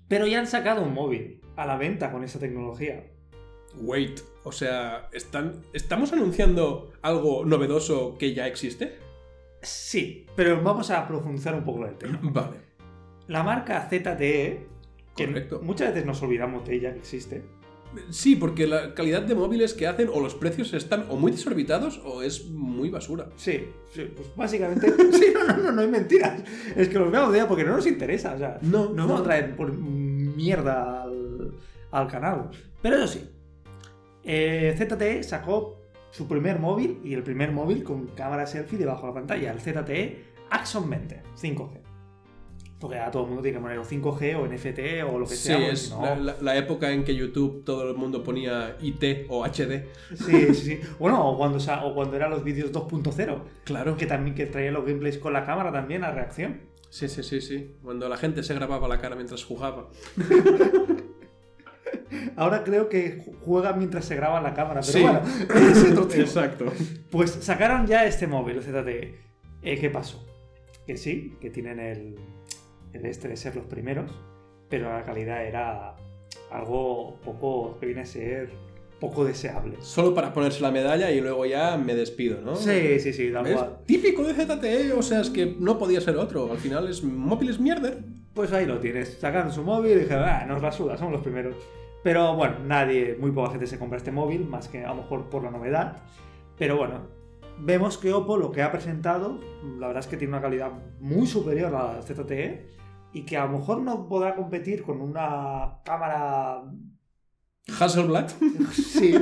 Pero 0.08 0.26
ya 0.26 0.40
han 0.40 0.48
sacado 0.48 0.84
un 0.84 0.94
móvil 0.94 1.42
a 1.58 1.66
la 1.66 1.76
venta 1.76 2.14
con 2.14 2.24
esa 2.24 2.40
tecnología. 2.40 3.12
Wait, 3.82 4.22
o 4.46 4.54
sea, 4.54 5.10
¿están, 5.12 5.64
¿estamos 5.74 6.14
anunciando 6.14 6.94
algo 7.02 7.44
novedoso 7.44 8.18
que 8.18 8.34
ya 8.34 8.48
existe? 8.48 8.98
Sí, 9.66 10.26
pero 10.36 10.62
vamos 10.62 10.90
a 10.92 11.08
profundizar 11.08 11.56
un 11.56 11.64
poco 11.64 11.84
en 11.84 11.90
el 11.92 11.98
tema. 11.98 12.20
Vale. 12.24 12.58
La 13.28 13.44
marca 13.44 13.88
ZTE, 13.90 14.68
que 15.16 15.26
Correcto. 15.28 15.60
muchas 15.64 15.90
veces 15.90 16.06
nos 16.06 16.22
olvidamos 16.22 16.66
de 16.68 16.76
ella 16.76 16.94
que 16.94 17.00
existe, 17.00 17.44
Sí, 18.10 18.36
porque 18.36 18.68
la 18.68 18.94
calidad 18.94 19.22
de 19.22 19.36
móviles 19.36 19.74
que 19.74 19.88
hacen 19.88 20.10
o 20.12 20.20
los 20.20 20.36
precios 20.36 20.74
están 20.74 21.06
o 21.10 21.16
muy 21.16 21.32
desorbitados 21.32 22.02
o 22.04 22.22
es 22.24 22.46
muy 22.50 22.90
basura. 22.90 23.30
Sí, 23.38 23.70
sí, 23.94 24.12
pues 24.14 24.36
básicamente. 24.36 24.92
sí, 25.14 25.28
no, 25.34 25.46
no, 25.46 25.58
no, 25.64 25.72
no 25.72 25.82
hay 25.82 25.88
mentiras. 25.88 26.44
Es 26.76 26.90
que 26.90 27.00
los 27.00 27.10
veamos 27.10 27.32
de 27.32 27.40
ella 27.40 27.48
porque 27.48 27.64
no 27.64 27.74
nos 27.74 27.88
interesa. 27.88 28.34
O 28.34 28.38
sea, 28.38 28.58
No, 28.64 28.90
no 28.90 29.08
vamos 29.08 29.22
a 29.22 29.24
traer 29.24 29.56
por 29.56 29.72
mierda 29.72 31.04
al, 31.04 31.54
al 31.92 32.08
canal. 32.08 32.50
Pero 32.82 32.98
eso 32.98 33.08
sí, 33.08 33.30
eh, 34.26 34.76
ZTE 34.78 35.24
sacó 35.24 35.85
su 36.16 36.28
primer 36.28 36.60
móvil 36.60 37.00
y 37.04 37.14
el 37.14 37.24
primer 37.24 37.52
móvil 37.52 37.84
con 37.84 38.08
cámara 38.08 38.48
selfie 38.48 38.78
debajo 38.80 39.02
de 39.02 39.08
la 39.08 39.14
pantalla, 39.14 39.52
el 39.52 39.60
ZTE 39.60 40.24
Axon 40.50 40.90
20 40.90 41.22
5G. 41.42 41.82
Porque 42.80 42.98
ahora 43.00 43.10
todo 43.12 43.24
el 43.24 43.28
mundo 43.30 43.42
tiene 43.42 43.58
que 43.58 43.62
poner 43.64 43.80
o 43.80 43.84
5G 43.86 44.36
o 44.36 44.46
NFT 44.48 45.04
o 45.12 45.18
lo 45.20 45.26
que 45.26 45.36
Sí, 45.36 45.48
sea. 45.48 45.56
porque 45.58 45.72
es 45.72 45.90
no- 45.92 46.02
la, 46.02 46.16
la- 46.18 46.36
la 46.42 46.58
época 46.58 46.92
en 46.92 47.04
que 47.04 47.16
YouTube 47.16 47.64
todo 47.66 47.90
el 47.90 47.96
mundo 47.98 48.22
ponía 48.24 48.78
IT 48.82 49.26
o 49.30 49.44
HD. 49.46 49.88
Sí, 50.14 50.54
sí, 50.54 50.56
sí. 50.56 50.80
Bueno, 51.00 51.26
o 51.28 51.38
cuando, 51.38 51.60
sa- 51.60 51.84
o 51.86 51.94
cuando 51.96 52.16
eran 52.16 52.30
los 52.32 52.44
vídeos 52.44 52.72
2.0, 52.72 53.42
Claro. 53.64 53.98
que 53.98 54.06
también 54.06 54.36
que 54.36 54.46
traían 54.46 54.74
los 54.74 54.86
gameplays 54.86 55.18
con 55.18 55.34
la 55.34 55.46
cámara 55.46 55.72
también 55.72 56.04
a 56.04 56.12
reacción. 56.12 56.62
Sí, 56.90 57.08
sí, 57.10 57.24
sí, 57.24 57.42
sí. 57.42 57.76
Cuando 57.82 58.08
la 58.08 58.18
gente 58.18 58.44
se 58.44 58.54
grababa 58.54 58.88
la 58.88 59.00
cara 59.00 59.16
mientras 59.16 59.44
jugaba. 59.44 59.90
Ahora 62.36 62.64
creo 62.64 62.90
que 62.90 63.20
ju- 63.24 63.34
juega 63.42 63.74
mientras 63.74 64.06
se 64.06 64.16
graba 64.16 64.42
la 64.42 64.54
cámara, 64.54 64.82
pero 64.82 64.94
Sí. 64.94 65.02
bueno, 65.02 65.22
es 65.72 65.92
otro 65.92 66.08
tema. 66.08 66.24
Exacto. 66.24 66.66
Pues 67.12 67.32
sacaron 67.32 67.88
ya 67.88 68.06
este 68.06 68.28
móvil, 68.28 68.58
el 68.58 68.64
ZTE. 68.64 69.16
Eh, 69.64 69.78
¿Qué 69.80 69.90
pasó? 69.90 70.26
Que 70.86 70.98
sí, 70.98 71.36
que 71.42 71.50
tienen 71.50 71.80
el, 71.80 72.16
el 72.94 73.06
este 73.06 73.28
de 73.28 73.36
ser 73.38 73.56
los 73.56 73.66
primeros, 73.66 74.12
pero 74.70 74.92
la 74.92 75.04
calidad 75.04 75.46
era 75.46 75.96
algo 76.52 77.20
poco, 77.24 77.78
que 77.80 77.86
viene 77.88 78.02
a 78.02 78.06
ser 78.06 78.50
poco 79.00 79.26
deseable. 79.26 79.76
Solo 79.82 80.14
para 80.14 80.34
ponerse 80.34 80.62
la 80.62 80.72
medalla 80.72 81.12
y 81.12 81.20
luego 81.22 81.46
ya 81.46 81.78
me 81.78 81.96
despido, 81.96 82.42
¿no? 82.42 82.56
Sí, 82.56 83.00
sí, 83.00 83.12
sí, 83.14 83.30
tal 83.32 83.44
¿Ves? 83.44 83.56
cual. 83.56 83.78
Típico 83.86 84.24
de 84.24 84.34
ZTE, 84.34 84.94
o 84.94 85.02
sea, 85.02 85.22
es 85.22 85.30
que 85.30 85.56
no 85.60 85.78
podía 85.78 86.00
ser 86.02 86.16
otro. 86.18 86.52
Al 86.52 86.58
final 86.60 86.88
es 86.88 87.04
móviles 87.04 87.60
mierder. 87.60 88.00
Pues 88.34 88.52
ahí 88.54 88.66
lo 88.66 88.80
tienes. 88.80 89.18
Sacaron 89.20 89.52
su 89.52 89.64
móvil 89.64 89.94
y 89.94 89.96
dijeron, 90.02 90.24
ah, 90.26 90.46
nos 90.48 90.62
la 90.62 90.72
suda, 90.72 90.98
somos 90.98 91.14
los 91.14 91.22
primeros. 91.24 91.56
Pero 92.06 92.36
bueno, 92.36 92.60
nadie, 92.60 93.18
muy 93.20 93.32
poca 93.32 93.50
gente 93.50 93.66
se 93.66 93.80
compra 93.80 93.98
este 93.98 94.12
móvil, 94.12 94.48
más 94.48 94.68
que 94.68 94.86
a 94.86 94.90
lo 94.90 94.98
mejor 94.98 95.28
por 95.28 95.44
la 95.44 95.50
novedad. 95.50 96.04
Pero 96.56 96.78
bueno, 96.78 97.08
vemos 97.58 97.98
que 97.98 98.14
Oppo 98.14 98.38
lo 98.38 98.52
que 98.52 98.62
ha 98.62 98.72
presentado, 98.72 99.40
la 99.80 99.88
verdad 99.88 100.04
es 100.04 100.08
que 100.08 100.16
tiene 100.16 100.34
una 100.34 100.42
calidad 100.44 100.72
muy 101.00 101.26
superior 101.26 101.74
a 101.74 101.96
la 101.96 102.02
ZTE 102.04 102.70
y 103.12 103.24
que 103.26 103.38
a 103.38 103.48
lo 103.48 103.58
mejor 103.58 103.82
no 103.82 104.08
podrá 104.08 104.36
competir 104.36 104.84
con 104.84 105.02
una 105.02 105.80
cámara. 105.84 106.62
Hasselblad. 107.80 108.30
Sí. 108.72 109.16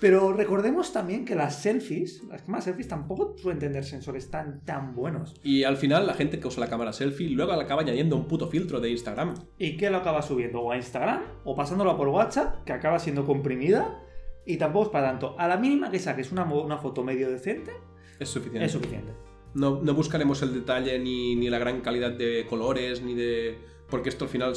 Pero 0.00 0.32
recordemos 0.32 0.92
también 0.92 1.24
que 1.24 1.34
las 1.34 1.60
selfies, 1.60 2.22
las 2.24 2.42
cámaras 2.42 2.64
selfies 2.64 2.86
tampoco 2.86 3.34
suelen 3.36 3.58
tener 3.58 3.84
sensores 3.84 4.30
tan, 4.30 4.64
tan 4.64 4.94
buenos. 4.94 5.34
Y 5.42 5.64
al 5.64 5.76
final 5.76 6.06
la 6.06 6.14
gente 6.14 6.38
que 6.38 6.46
usa 6.46 6.60
la 6.60 6.70
cámara 6.70 6.92
selfie 6.92 7.30
luego 7.30 7.54
le 7.56 7.62
acaba 7.62 7.82
añadiendo 7.82 8.14
un 8.16 8.28
puto 8.28 8.46
filtro 8.48 8.78
de 8.80 8.90
Instagram. 8.90 9.34
¿Y 9.58 9.76
qué 9.76 9.90
lo 9.90 9.96
acaba 9.96 10.22
subiendo? 10.22 10.60
O 10.60 10.70
a 10.70 10.76
Instagram, 10.76 11.22
o 11.44 11.56
pasándolo 11.56 11.96
por 11.96 12.08
WhatsApp, 12.08 12.64
que 12.64 12.72
acaba 12.72 13.00
siendo 13.00 13.24
comprimida, 13.26 14.00
y 14.46 14.56
tampoco 14.56 14.86
es 14.86 14.90
para 14.92 15.08
tanto. 15.08 15.34
A 15.38 15.48
la 15.48 15.56
mínima 15.56 15.90
que 15.90 15.98
saques 15.98 16.30
una, 16.30 16.44
una 16.44 16.78
foto 16.78 17.02
medio 17.02 17.28
decente, 17.30 17.72
Es 18.20 18.28
suficiente. 18.28 18.66
es 18.66 18.72
suficiente. 18.72 19.12
No, 19.54 19.80
no 19.82 19.94
buscaremos 19.94 20.40
el 20.42 20.54
detalle 20.54 20.98
ni, 21.00 21.34
ni 21.34 21.50
la 21.50 21.58
gran 21.58 21.80
calidad 21.80 22.12
de 22.12 22.46
colores, 22.48 23.02
ni 23.02 23.14
de. 23.14 23.58
Porque 23.90 24.10
esto 24.10 24.24
al 24.26 24.30
final 24.30 24.52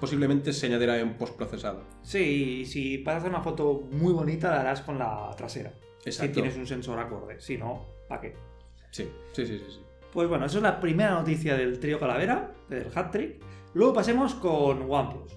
posiblemente 0.00 0.52
se 0.52 0.66
añadirá 0.66 0.98
en 0.98 1.16
postprocesado. 1.16 1.82
Sí, 2.02 2.60
y 2.60 2.66
si 2.66 2.98
para 2.98 3.18
hacer 3.18 3.30
una 3.30 3.40
foto 3.40 3.82
muy 3.90 4.12
bonita, 4.12 4.50
la 4.50 4.60
harás 4.60 4.80
con 4.82 4.98
la 4.98 5.30
trasera. 5.36 5.72
Si 5.98 6.10
Exacto. 6.10 6.34
tienes 6.34 6.56
un 6.56 6.66
sensor 6.66 6.98
acorde. 6.98 7.40
Si 7.40 7.58
no, 7.58 7.84
¿para 8.08 8.20
qué? 8.20 8.36
Sí, 8.92 9.08
sí, 9.32 9.46
sí, 9.46 9.58
sí. 9.58 9.64
sí. 9.68 9.80
Pues 10.12 10.28
bueno, 10.28 10.46
eso 10.46 10.58
es 10.58 10.62
la 10.62 10.80
primera 10.80 11.10
noticia 11.10 11.56
del 11.56 11.78
trío 11.78 11.98
Calavera, 11.98 12.54
del 12.68 12.86
hat 12.94 13.10
trick. 13.10 13.42
Luego 13.74 13.92
pasemos 13.92 14.34
con 14.34 14.90
OnePlus. 14.90 15.32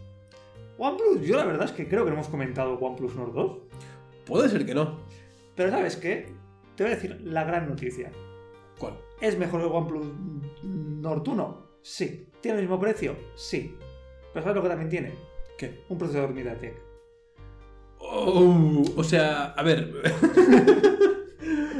OnePlus, 0.78 1.22
yo 1.28 1.36
la 1.36 1.46
verdad 1.46 1.66
es 1.66 1.72
que 1.74 1.88
creo 1.90 2.06
que 2.06 2.12
no 2.12 2.16
hemos 2.16 2.30
comentado 2.30 2.76
OnePlus 2.76 3.16
Nord 3.16 3.34
2. 3.34 3.58
Puede 4.26 4.48
ser 4.48 4.66
que 4.66 4.74
no. 4.74 5.00
Pero 5.56 5.72
¿sabes 5.72 5.98
qué? 5.98 6.32
Te 6.76 6.84
voy 6.84 6.94
a 6.94 6.96
decir 6.96 7.20
la 7.26 7.44
gran 7.44 7.68
noticia. 7.68 8.12
¿Cuál? 8.78 8.94
¿Es 9.20 9.38
mejor 9.38 9.60
que 9.60 9.68
el 9.68 9.74
OnePlus 9.74 10.08
Nord 10.64 11.28
1? 11.28 11.68
Sí. 11.82 12.29
¿Tiene 12.42 12.58
el 12.60 12.64
mismo 12.64 12.80
precio? 12.80 13.16
Sí. 13.36 13.76
Pero 14.34 14.44
¿sabes 14.44 14.56
lo 14.56 14.64
que 14.64 14.70
también 14.70 14.90
tiene? 14.90 15.14
¿Qué? 15.58 15.82
Un 15.90 15.98
procesador 15.98 16.34
MediaTek. 16.34 16.74
Oh, 18.00 18.84
o 18.96 19.04
sea, 19.04 19.46
a 19.52 19.64
ver. 19.64 19.92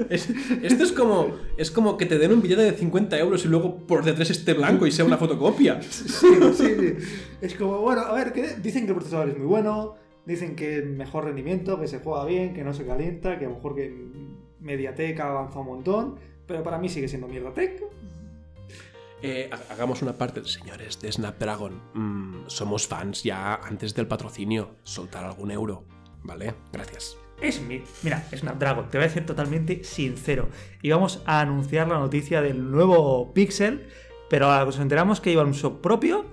Es- 0.10 0.30
esto 0.64 0.84
es 0.86 0.92
como, 0.94 1.36
es 1.58 1.70
como 1.70 1.98
que 1.98 2.06
te 2.06 2.18
den 2.18 2.32
un 2.32 2.42
billete 2.42 2.62
de 2.64 2.72
50 2.72 3.20
euros 3.20 3.44
y 3.46 3.50
luego 3.50 3.86
por 3.86 4.04
detrás 4.04 4.30
esté 4.32 4.54
blanco 4.54 4.88
y 4.88 4.92
sea 4.92 5.04
una 5.06 5.18
fotocopia. 5.18 5.80
Sí, 5.84 6.08
sí, 6.54 6.76
sí. 6.80 6.94
Es 7.42 7.54
como, 7.56 7.80
bueno, 7.82 8.02
a 8.02 8.14
ver, 8.14 8.32
que 8.32 8.56
dicen 8.56 8.86
que 8.86 8.92
el 8.92 8.96
procesador 8.96 9.30
es 9.30 9.38
muy 9.38 9.46
bueno, 9.46 9.96
dicen 10.26 10.56
que 10.56 10.82
mejor 10.82 11.26
rendimiento, 11.26 11.80
que 11.80 11.88
se 11.88 12.00
juega 12.00 12.26
bien, 12.26 12.54
que 12.54 12.64
no 12.64 12.74
se 12.74 12.86
calienta, 12.86 13.38
que 13.38 13.46
a 13.46 13.50
lo 13.50 13.56
mejor 13.56 13.76
que 13.76 13.94
MediaTek 14.62 15.20
ha 15.20 15.30
avanzado 15.32 15.62
un 15.62 15.68
montón, 15.68 16.16
pero 16.48 16.64
para 16.64 16.80
mí 16.80 16.88
sigue 16.90 17.08
siendo 17.10 17.28
mierda 17.28 17.54
tech. 17.54 17.84
Eh, 19.22 19.50
ha- 19.52 19.74
hagamos 19.74 20.02
una 20.02 20.14
parte, 20.14 20.44
señores 20.46 21.00
de 21.02 21.12
Snapdragon. 21.12 21.82
Mm, 21.94 22.44
somos 22.48 22.88
fans 22.88 23.24
ya 23.24 23.56
antes 23.56 23.94
del 23.96 24.08
patrocinio. 24.08 24.76
Soltar 24.84 25.26
algún 25.26 25.52
euro. 25.52 25.84
¿Vale? 26.24 26.56
Gracias. 26.72 27.18
Es 27.42 27.62
mi. 27.62 27.82
Mira, 28.04 28.26
Snapdragon, 28.36 28.90
te 28.90 28.98
voy 28.98 29.08
a 29.08 29.10
ser 29.10 29.26
totalmente 29.26 29.84
sincero. 29.84 30.50
Y 30.82 30.90
vamos 30.90 31.22
a 31.26 31.40
anunciar 31.40 31.88
la 31.88 31.98
noticia 32.00 32.42
del 32.42 32.70
nuevo 32.70 33.34
Pixel, 33.34 33.88
pero 34.30 34.48
ahora 34.48 34.60
que 34.62 34.66
nos 34.68 34.80
enteramos 34.80 35.22
que 35.22 35.32
iba 35.32 35.44
un 35.44 35.54
shop 35.54 35.80
propio, 35.82 36.26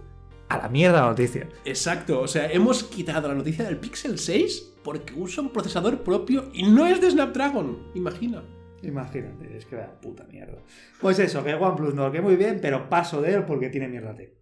a 0.49 0.59
la 0.59 0.69
mierda 0.69 1.03
la 1.03 1.09
noticia. 1.09 1.49
Exacto, 1.65 2.21
o 2.21 2.29
sea, 2.29 2.51
hemos 2.51 2.83
quitado 2.85 3.29
la 3.29 3.35
noticia 3.35 3.65
del 3.65 3.79
Pixel 3.79 4.19
6 4.19 4.75
porque 4.83 5.13
usa 5.15 5.43
un 5.43 5.51
procesador 5.53 6.03
propio 6.03 6.51
y 6.53 6.65
no 6.65 6.87
es 6.87 7.01
de 7.01 7.11
Snapdragon. 7.11 7.79
Imagina. 7.95 8.43
Imagínate, 8.87 9.57
es 9.57 9.67
que 9.67 9.77
da 9.77 10.01
puta 10.01 10.25
mierda. 10.25 10.59
Pues 11.01 11.19
eso, 11.19 11.43
que 11.45 11.55
OnePlus 11.55 11.95
no, 11.95 12.11
que 12.13 12.21
muy 12.21 12.37
bien, 12.37 12.59
pero 12.63 12.89
paso 12.89 13.21
de 13.21 13.35
él 13.35 13.45
porque 13.45 13.69
tiene 13.69 13.89
mierda 13.89 14.15
tech. 14.15 14.33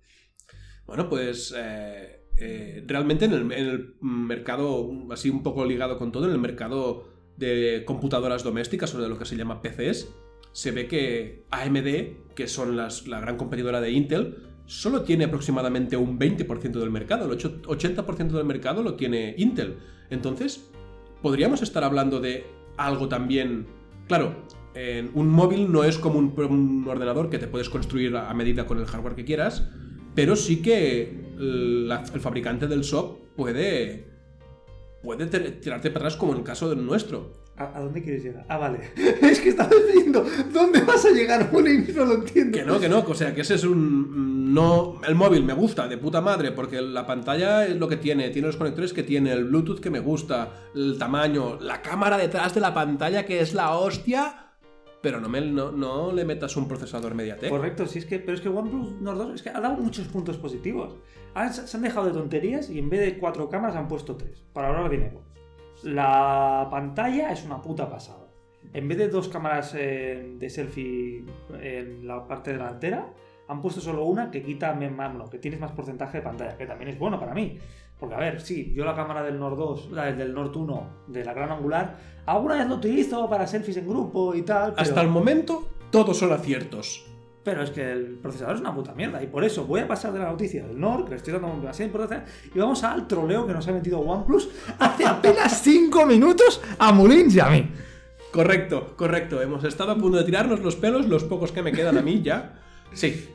Bueno, 0.86 1.08
pues 1.08 1.54
eh, 1.56 2.26
eh, 2.38 2.84
realmente 2.86 3.24
en 3.24 3.32
el, 3.32 3.52
en 3.52 3.66
el 3.66 3.94
mercado, 4.00 4.90
así 5.10 5.30
un 5.30 5.42
poco 5.42 5.64
ligado 5.64 5.98
con 5.98 6.12
todo, 6.12 6.26
en 6.26 6.32
el 6.32 6.38
mercado 6.38 7.08
de 7.36 7.82
computadoras 7.86 8.44
domésticas 8.44 8.94
o 8.94 9.00
de 9.02 9.08
lo 9.08 9.18
que 9.18 9.24
se 9.24 9.36
llama 9.36 9.62
PCs, 9.62 10.08
se 10.52 10.70
ve 10.70 10.86
que 10.86 11.44
AMD, 11.50 12.34
que 12.34 12.46
son 12.46 12.76
las, 12.76 13.06
la 13.08 13.20
gran 13.20 13.36
competidora 13.36 13.80
de 13.80 13.90
Intel, 13.90 14.36
solo 14.66 15.02
tiene 15.02 15.24
aproximadamente 15.24 15.96
un 15.96 16.18
20% 16.18 16.70
del 16.78 16.90
mercado, 16.90 17.26
el 17.26 17.32
ocho- 17.32 17.60
80% 17.62 18.28
del 18.32 18.44
mercado 18.44 18.82
lo 18.82 18.94
tiene 18.94 19.34
Intel. 19.38 19.78
Entonces, 20.10 20.70
podríamos 21.22 21.62
estar 21.62 21.82
hablando 21.82 22.20
de 22.20 22.44
algo 22.76 23.08
también... 23.08 23.66
Claro, 24.06 24.34
un 25.14 25.28
móvil 25.28 25.70
no 25.70 25.84
es 25.84 25.98
como 25.98 26.18
un, 26.18 26.84
ordenador 26.88 27.30
que 27.30 27.38
te 27.38 27.46
puedes 27.46 27.68
construir 27.68 28.16
a 28.16 28.32
medida 28.34 28.66
con 28.66 28.78
el 28.78 28.86
hardware 28.86 29.14
que 29.14 29.24
quieras, 29.24 29.68
pero 30.14 30.36
sí 30.36 30.62
que 30.62 31.24
el 31.38 32.20
fabricante 32.20 32.66
del 32.66 32.84
SOC 32.84 33.34
puede, 33.36 34.08
puede 35.02 35.26
tirarte 35.26 35.90
para 35.90 36.06
atrás 36.06 36.16
como 36.16 36.32
en 36.32 36.38
el 36.38 36.44
caso 36.44 36.68
del 36.68 36.84
nuestro. 36.84 37.43
¿A, 37.56 37.76
a 37.78 37.80
dónde 37.80 38.02
quieres 38.02 38.24
llegar? 38.24 38.44
Ah, 38.48 38.58
vale. 38.58 38.80
es 39.22 39.40
que 39.40 39.50
estaba 39.50 39.70
diciendo, 39.94 40.24
¿dónde 40.52 40.80
vas 40.82 41.04
a 41.04 41.10
llegar, 41.10 41.50
Bueno, 41.52 41.70
y 41.70 41.92
no 41.92 42.04
lo 42.04 42.14
entiendo. 42.14 42.58
Que 42.58 42.64
no, 42.64 42.80
que 42.80 42.88
no, 42.88 42.98
o 43.00 43.14
sea, 43.14 43.32
que 43.34 43.42
ese 43.42 43.54
es 43.54 43.64
un... 43.64 44.52
No, 44.52 45.00
el 45.06 45.14
móvil 45.14 45.44
me 45.44 45.52
gusta 45.52 45.88
de 45.88 45.96
puta 45.98 46.20
madre 46.20 46.52
porque 46.52 46.80
la 46.80 47.06
pantalla 47.06 47.66
es 47.66 47.76
lo 47.76 47.88
que 47.88 47.96
tiene, 47.96 48.30
tiene 48.30 48.46
los 48.48 48.56
conectores 48.56 48.92
que 48.92 49.02
tiene, 49.02 49.32
el 49.32 49.44
Bluetooth 49.44 49.80
que 49.80 49.90
me 49.90 49.98
gusta, 50.00 50.50
el 50.74 50.96
tamaño, 50.98 51.58
la 51.60 51.80
cámara 51.82 52.16
detrás 52.18 52.54
de 52.54 52.60
la 52.60 52.72
pantalla 52.74 53.24
que 53.26 53.40
es 53.40 53.52
la 53.54 53.76
hostia, 53.76 54.52
pero 55.00 55.20
no, 55.20 55.28
me, 55.28 55.40
no, 55.40 55.72
no 55.72 56.12
le 56.12 56.24
metas 56.24 56.56
un 56.56 56.66
procesador 56.68 57.14
MediaTek. 57.14 57.50
Correcto, 57.50 57.86
sí, 57.86 57.98
es 58.00 58.06
que, 58.06 58.18
pero 58.20 58.34
es 58.34 58.40
que 58.40 58.48
OnePlus 58.48 59.00
Nord 59.00 59.18
2 59.18 59.34
es 59.34 59.42
que 59.42 59.50
ha 59.50 59.60
dado 59.60 59.76
muchos 59.76 60.06
puntos 60.08 60.36
positivos. 60.38 60.94
Han- 61.34 61.52
se 61.52 61.76
han 61.76 61.82
dejado 61.82 62.06
de 62.06 62.12
tonterías 62.12 62.70
y 62.70 62.78
en 62.78 62.88
vez 62.90 63.00
de 63.00 63.18
cuatro 63.18 63.48
cámaras 63.48 63.74
han 63.76 63.88
puesto 63.88 64.16
tres, 64.16 64.42
para 64.52 64.68
ahorrar 64.68 64.90
dinero. 64.90 65.22
La 65.82 66.68
pantalla 66.70 67.30
es 67.30 67.44
una 67.44 67.60
puta 67.60 67.88
pasada. 67.88 68.28
en 68.72 68.88
vez 68.88 68.98
de 68.98 69.08
dos 69.08 69.28
cámaras 69.28 69.74
eh, 69.76 70.36
de 70.38 70.50
selfie 70.50 71.24
en 71.60 72.06
la 72.06 72.26
parte 72.26 72.52
delantera, 72.52 73.12
han 73.48 73.60
puesto 73.60 73.80
solo 73.80 74.04
una 74.04 74.30
que 74.30 74.42
quita 74.42 74.72
más, 74.72 75.12
bueno, 75.12 75.28
que 75.28 75.38
tienes 75.38 75.60
más 75.60 75.72
porcentaje 75.72 76.18
de 76.18 76.24
pantalla, 76.24 76.56
que 76.56 76.66
también 76.66 76.90
es 76.90 76.98
bueno 76.98 77.20
para 77.20 77.34
mí. 77.34 77.58
Porque, 77.98 78.14
a 78.14 78.18
ver, 78.18 78.40
sí, 78.40 78.72
yo 78.74 78.84
la 78.84 78.94
cámara 78.94 79.22
del 79.22 79.38
Nord 79.38 79.56
2, 79.56 79.92
la 79.92 80.12
del 80.12 80.34
Nord 80.34 80.56
1, 80.56 80.90
de 81.08 81.24
la 81.24 81.32
gran 81.32 81.50
angular, 81.50 81.96
alguna 82.26 82.56
vez 82.56 82.66
lo 82.66 82.76
utilizo 82.76 83.28
para 83.28 83.46
selfies 83.46 83.76
en 83.76 83.86
grupo 83.86 84.34
y 84.34 84.42
tal. 84.42 84.72
Pero, 84.72 84.82
Hasta 84.82 85.00
el 85.00 85.08
momento, 85.08 85.68
todos 85.90 86.18
son 86.18 86.32
aciertos. 86.32 87.13
Pero 87.44 87.62
es 87.62 87.70
que 87.70 87.92
el 87.92 88.18
procesador 88.20 88.54
es 88.54 88.60
una 88.62 88.74
puta 88.74 88.94
mierda. 88.94 89.22
Y 89.22 89.26
por 89.26 89.44
eso 89.44 89.64
voy 89.66 89.80
a 89.80 89.86
pasar 89.86 90.12
de 90.12 90.18
la 90.18 90.30
noticia 90.30 90.66
del 90.66 90.80
Nord, 90.80 91.04
que 91.04 91.10
le 91.10 91.16
estoy 91.16 91.34
dando 91.34 91.48
demasiada 91.48 91.86
importancia, 91.86 92.24
y 92.54 92.58
vamos 92.58 92.82
al 92.82 93.06
troleo 93.06 93.46
que 93.46 93.52
nos 93.52 93.68
ha 93.68 93.72
metido 93.72 94.00
OnePlus 94.00 94.48
hace 94.78 95.04
apenas 95.06 95.60
5 95.62 96.06
minutos 96.06 96.60
a 96.78 96.92
Mulins 96.92 97.36
y 97.36 97.40
a 97.40 97.48
mí. 97.50 97.70
Correcto, 98.32 98.96
correcto. 98.96 99.40
Hemos 99.40 99.62
estado 99.62 99.92
a 99.92 99.96
punto 99.96 100.18
de 100.18 100.24
tirarnos 100.24 100.60
los 100.60 100.74
pelos, 100.74 101.06
los 101.06 101.22
pocos 101.24 101.52
que 101.52 101.62
me 101.62 101.70
quedan 101.70 101.98
a 101.98 102.02
mí 102.02 102.22
ya. 102.22 102.60
Sí. 102.92 103.28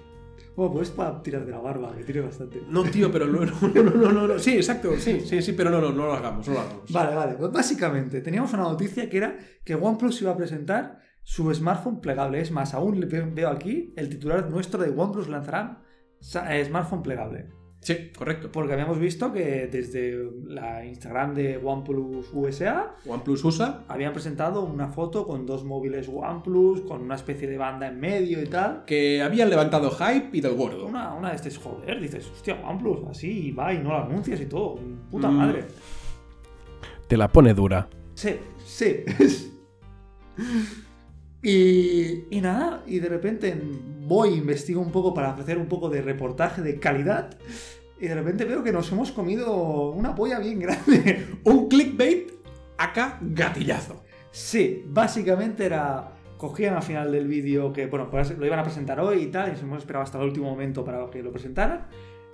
Bueno, 0.55 0.73
pues 0.73 0.89
para 0.89 1.23
tirar 1.23 1.45
de 1.45 1.51
la 1.51 1.59
barba, 1.59 1.95
que 1.95 2.03
tiene 2.03 2.19
bastante. 2.19 2.61
No, 2.67 2.83
tío, 2.83 3.09
pero 3.09 3.25
no, 3.27 3.45
no, 3.45 3.53
no, 3.61 3.83
no, 3.83 4.11
no, 4.11 4.27
no. 4.27 4.39
Sí, 4.39 4.55
exacto, 4.55 4.91
sí, 4.97 5.21
sí, 5.21 5.41
sí, 5.41 5.53
pero 5.53 5.69
no, 5.69 5.79
no, 5.79 5.91
no 5.91 6.07
lo 6.07 6.13
hagamos, 6.13 6.45
no 6.49 6.55
lo 6.55 6.59
hagamos. 6.59 6.91
Vale, 6.91 7.15
vale. 7.15 7.35
Pues 7.35 7.49
básicamente, 7.49 8.19
teníamos 8.19 8.51
una 8.51 8.63
noticia 8.63 9.09
que 9.09 9.15
era 9.15 9.37
que 9.63 9.75
OnePlus 9.75 10.21
iba 10.21 10.31
a 10.31 10.35
presentar 10.35 10.99
su 11.31 11.53
smartphone 11.53 12.01
plegable. 12.01 12.41
Es 12.41 12.49
más, 12.49 12.73
aún 12.73 13.05
veo 13.35 13.49
aquí 13.49 13.93
el 13.95 14.09
titular 14.09 14.49
nuestro 14.49 14.81
de 14.81 14.89
OnePlus 14.89 15.29
lanzará 15.29 15.83
eh, 16.49 16.65
smartphone 16.65 17.03
plegable. 17.03 17.49
Sí, 17.81 18.11
correcto. 18.17 18.51
Porque 18.51 18.73
habíamos 18.73 18.97
visto 18.97 19.31
que 19.31 19.67
desde 19.71 20.17
la 20.47 20.83
Instagram 20.83 21.35
de 21.35 21.57
OnePlus 21.57 22.31
USA 22.33 22.95
OnePlus 23.05 23.43
USA. 23.45 23.85
habían 23.87 24.11
presentado 24.11 24.63
una 24.63 24.87
foto 24.87 25.27
con 25.27 25.45
dos 25.45 25.63
móviles 25.63 26.09
OnePlus, 26.11 26.81
con 26.81 27.03
una 27.03 27.13
especie 27.13 27.47
de 27.47 27.59
banda 27.59 27.85
en 27.87 27.99
medio 27.99 28.41
y 28.41 28.47
tal. 28.47 28.83
Que 28.85 29.21
habían 29.21 29.51
levantado 29.51 29.91
hype 29.91 30.35
y 30.35 30.41
del 30.41 30.55
gordo. 30.55 30.87
Una, 30.87 31.13
una 31.13 31.29
de 31.29 31.35
estas, 31.35 31.59
joder, 31.59 32.01
dices, 32.01 32.27
hostia, 32.31 32.55
OnePlus, 32.67 33.07
así 33.07 33.49
y 33.49 33.51
va 33.51 33.71
y 33.71 33.77
no 33.77 33.89
lo 33.89 34.03
anuncias 34.05 34.41
y 34.41 34.47
todo. 34.47 34.79
Puta 35.11 35.29
Mm. 35.29 35.37
madre. 35.37 35.65
Te 37.07 37.15
la 37.17 37.27
pone 37.27 37.53
dura. 37.53 37.87
Sí, 38.15 38.31
sí. 38.65 39.03
y, 41.41 42.25
y 42.35 42.41
nada, 42.41 42.83
y 42.85 42.99
de 42.99 43.09
repente 43.09 43.57
voy, 44.01 44.33
investigo 44.33 44.81
un 44.81 44.91
poco 44.91 45.13
para 45.13 45.31
hacer 45.31 45.57
un 45.57 45.67
poco 45.67 45.89
de 45.89 46.01
reportaje 46.01 46.61
de 46.61 46.79
calidad. 46.79 47.37
Y 47.99 48.07
de 48.07 48.15
repente 48.15 48.45
veo 48.45 48.63
que 48.63 48.71
nos 48.71 48.91
hemos 48.91 49.11
comido 49.11 49.91
una 49.91 50.15
polla 50.15 50.39
bien 50.39 50.59
grande. 50.59 51.27
Un 51.43 51.67
clickbait 51.67 52.31
acá 52.77 53.19
gatillazo. 53.21 54.03
Sí, 54.31 54.85
básicamente 54.87 55.65
era. 55.65 56.15
Cogían 56.37 56.75
al 56.75 56.83
final 56.83 57.11
del 57.11 57.27
vídeo 57.27 57.73
que, 57.73 57.87
bueno, 57.87 58.09
pues 58.09 58.37
lo 58.37 58.45
iban 58.45 58.59
a 58.59 58.63
presentar 58.63 59.01
hoy 59.01 59.23
y 59.23 59.27
tal, 59.27 59.49
y 59.49 59.51
nos 59.51 59.61
hemos 59.61 59.79
esperado 59.79 60.03
hasta 60.03 60.17
el 60.17 60.23
último 60.23 60.49
momento 60.49 60.85
para 60.85 61.09
que 61.09 61.21
lo 61.21 61.33
presentaran. 61.33 61.87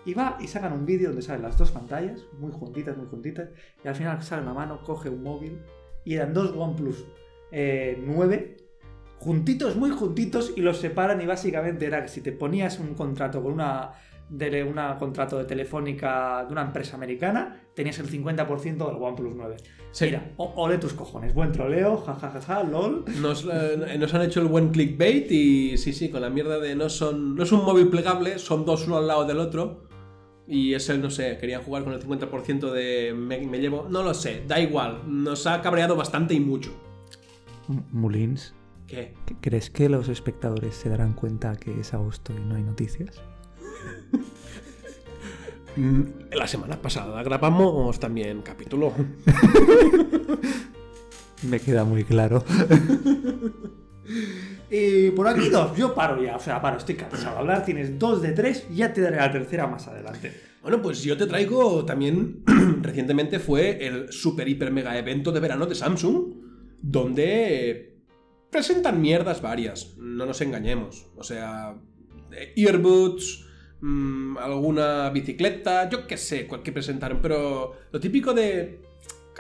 Y 0.06 0.14
va 0.14 0.38
y 0.40 0.48
sacan 0.48 0.74
un 0.74 0.86
vídeo 0.86 1.08
donde 1.08 1.24
salen 1.24 1.42
las 1.42 1.58
dos 1.58 1.72
pantallas, 1.72 2.24
muy 2.38 2.52
juntitas, 2.52 2.96
muy 2.96 3.08
juntitas, 3.08 3.50
y 3.84 3.88
al 3.88 3.96
final 3.96 4.22
sale 4.22 4.44
una 4.44 4.54
mano, 4.54 4.84
coge 4.84 5.10
un 5.10 5.24
móvil, 5.24 5.60
y 6.04 6.14
eran 6.14 6.36
dos 6.36 6.56
OnePlus 6.56 7.04
eh, 7.52 8.00
9, 8.06 8.58
juntitos, 9.20 9.76
muy 9.76 9.90
juntitos, 9.92 10.54
y 10.56 10.62
los 10.62 10.78
separan, 10.78 11.22
y 11.22 11.26
básicamente 11.26 11.86
era 11.86 12.02
que 12.04 12.10
si 12.10 12.22
te 12.22 12.32
ponías 12.32 12.80
un 12.80 12.94
contrato 12.94 13.42
con 13.44 13.54
una. 13.54 13.92
De 14.28 14.64
una 14.64 14.98
contrato 14.98 15.38
de 15.38 15.44
telefónica 15.46 16.44
de 16.48 16.52
una 16.52 16.64
empresa 16.64 16.96
americana, 16.98 17.62
tenías 17.76 18.00
el 18.00 18.10
50% 18.10 18.88
del 18.88 18.96
OnePlus 19.00 19.36
9. 19.36 19.58
Sí. 19.92 20.06
Mira, 20.06 20.32
o- 20.38 20.52
ole 20.56 20.80
tus 20.80 20.94
cojones, 20.94 21.36
buen 21.36 21.52
troleo, 21.52 21.98
jajajaja, 21.98 22.64
lol. 22.64 23.06
Nos, 23.22 23.46
eh, 23.46 23.96
nos 24.00 24.12
han 24.16 24.24
hecho 24.24 24.42
el 24.42 24.48
buen 24.48 24.70
clickbait 24.70 25.32
y 25.32 25.78
sí, 25.78 25.94
sí, 25.94 26.10
con 26.10 26.22
la 26.22 26.32
mierda 26.32 26.58
de 26.58 26.74
no 26.76 26.90
son. 26.90 27.36
No 27.36 27.44
es 27.44 27.52
un 27.52 27.64
móvil 27.66 27.88
plegable, 27.90 28.40
son 28.40 28.66
dos 28.66 28.88
uno 28.88 28.98
al 28.98 29.06
lado 29.06 29.26
del 29.26 29.38
otro. 29.38 29.84
Y 30.48 30.74
es 30.74 30.90
el, 30.90 31.04
no 31.04 31.12
sé, 31.12 31.38
querían 31.38 31.62
jugar 31.62 31.84
con 31.84 31.94
el 31.94 32.02
50% 32.02 32.72
de 32.72 33.14
me, 33.16 33.38
me 33.46 33.60
llevo. 33.60 33.86
No 33.92 34.02
lo 34.02 34.16
sé, 34.16 34.44
da 34.48 34.60
igual. 34.60 35.04
Nos 35.06 35.46
ha 35.46 35.62
cabreado 35.62 35.96
bastante 35.96 36.34
y 36.34 36.40
mucho. 36.40 36.72
Mulins, 37.92 38.56
¿Qué? 38.88 39.14
¿crees 39.42 39.70
que 39.70 39.90
los 39.90 40.10
espectadores 40.10 40.76
se 40.76 40.90
darán 40.90 41.14
cuenta 41.14 41.56
que 41.56 41.80
es 41.80 41.94
agosto 41.94 42.34
y 42.34 42.40
no 42.40 42.56
hay 42.56 42.64
noticias? 42.64 43.22
Mm, 45.76 46.02
La 46.32 46.48
semana 46.48 46.82
pasada 46.82 47.22
grabamos 47.24 48.00
también 48.00 48.42
capítulo. 48.42 48.94
Me 51.50 51.60
queda 51.60 51.84
muy 51.84 52.06
claro. 52.06 52.44
y 54.72 55.12
por 55.12 55.28
aquí 55.28 55.50
dos, 55.50 55.76
yo 55.76 55.94
paro 55.94 56.24
ya, 56.24 56.38
o 56.38 56.40
sea, 56.40 56.62
paro, 56.62 56.78
estoy 56.78 56.96
cansado 56.96 57.34
de 57.34 57.40
hablar, 57.40 57.66
tienes 57.66 58.00
dos 58.00 58.22
de 58.22 58.32
tres, 58.32 58.66
ya 58.74 58.94
te 58.94 59.02
daré 59.02 59.18
la 59.18 59.32
tercera 59.32 59.68
más 59.68 59.88
adelante. 59.88 60.32
Bueno, 60.62 60.82
pues 60.82 61.04
yo 61.04 61.18
te 61.18 61.28
traigo 61.28 61.86
también. 61.86 62.44
recientemente 62.82 63.40
fue 63.40 63.86
el 63.86 64.12
super 64.12 64.48
hiper 64.48 64.72
mega 64.72 64.98
evento 64.98 65.32
de 65.32 65.40
verano 65.40 65.66
de 65.66 65.76
Samsung, 65.76 66.34
donde 66.82 67.95
presentan 68.56 69.02
mierdas 69.02 69.42
varias, 69.42 69.96
no 69.98 70.26
nos 70.26 70.40
engañemos. 70.42 71.08
O 71.18 71.24
sea, 71.24 71.76
eh, 72.32 72.54
earbuds, 72.56 73.46
mm, 73.82 74.38
alguna 74.38 75.10
bicicleta, 75.10 75.90
yo 75.90 76.08
qué 76.08 76.18
sé, 76.18 76.48
cualquier 76.48 76.74
presentaron, 76.74 77.20
pero 77.22 77.74
lo 77.92 78.00
típico 78.00 78.34
de 78.34 78.82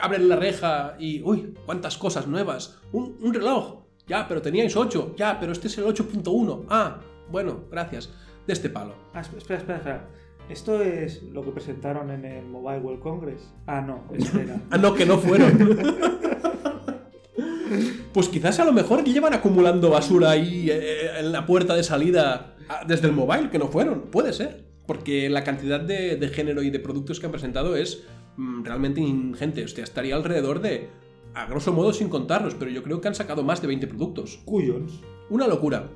abren 0.01 0.27
la 0.27 0.35
reja 0.35 0.95
y, 0.99 1.21
uy, 1.23 1.53
cuántas 1.65 1.97
cosas 1.97 2.27
nuevas, 2.27 2.77
un, 2.91 3.17
un 3.21 3.33
reloj, 3.33 3.85
ya, 4.05 4.27
pero 4.27 4.41
teníais 4.41 4.75
8, 4.75 5.15
ya, 5.17 5.39
pero 5.39 5.53
este 5.53 5.67
es 5.67 5.77
el 5.77 5.85
8.1, 5.85 6.65
ah, 6.69 6.99
bueno, 7.31 7.63
gracias, 7.71 8.11
de 8.45 8.53
este 8.53 8.69
palo. 8.69 8.93
Ah, 9.13 9.21
esp- 9.21 9.37
espera, 9.37 9.59
espera, 9.59 9.77
espera. 9.77 10.09
¿Esto 10.49 10.83
es 10.83 11.23
lo 11.23 11.41
que 11.43 11.51
presentaron 11.51 12.11
en 12.11 12.25
el 12.25 12.45
Mobile 12.45 12.79
World 12.79 13.01
Congress? 13.01 13.51
Ah, 13.65 13.81
no, 13.81 14.03
espera. 14.13 14.61
Ah, 14.69 14.77
no, 14.77 14.93
que 14.93 15.05
no 15.05 15.17
fueron. 15.17 15.57
pues 18.15 18.29
quizás 18.29 18.61
a 18.61 18.63
lo 18.63 18.71
mejor 18.71 19.03
llevan 19.03 19.33
acumulando 19.33 19.89
basura 19.89 20.29
ahí 20.29 20.69
eh, 20.71 21.19
en 21.19 21.33
la 21.33 21.45
puerta 21.45 21.75
de 21.75 21.83
salida 21.83 22.55
ah, 22.69 22.85
desde 22.87 23.07
el 23.07 23.13
mobile, 23.13 23.49
que 23.49 23.59
no 23.59 23.67
fueron. 23.67 24.03
Puede 24.03 24.31
ser. 24.31 24.63
Porque 24.87 25.29
la 25.29 25.43
cantidad 25.43 25.81
de, 25.81 26.15
de 26.15 26.29
género 26.29 26.63
y 26.63 26.69
de 26.69 26.79
productos 26.79 27.19
que 27.19 27.25
han 27.25 27.33
presentado 27.33 27.75
es 27.75 28.03
mm, 28.37 28.63
realmente 28.63 29.01
ingente. 29.01 29.65
Hostia, 29.65 29.83
estaría 29.83 30.15
alrededor 30.15 30.61
de, 30.61 30.87
a 31.33 31.45
grosso 31.45 31.73
modo 31.73 31.91
sin 31.91 32.07
contarlos, 32.07 32.55
pero 32.55 32.71
yo 32.71 32.83
creo 32.83 33.01
que 33.01 33.09
han 33.09 33.15
sacado 33.15 33.43
más 33.43 33.61
de 33.61 33.67
20 33.67 33.85
productos. 33.87 34.39
Cuyons. 34.45 35.01
Una 35.29 35.45
locura. 35.45 35.89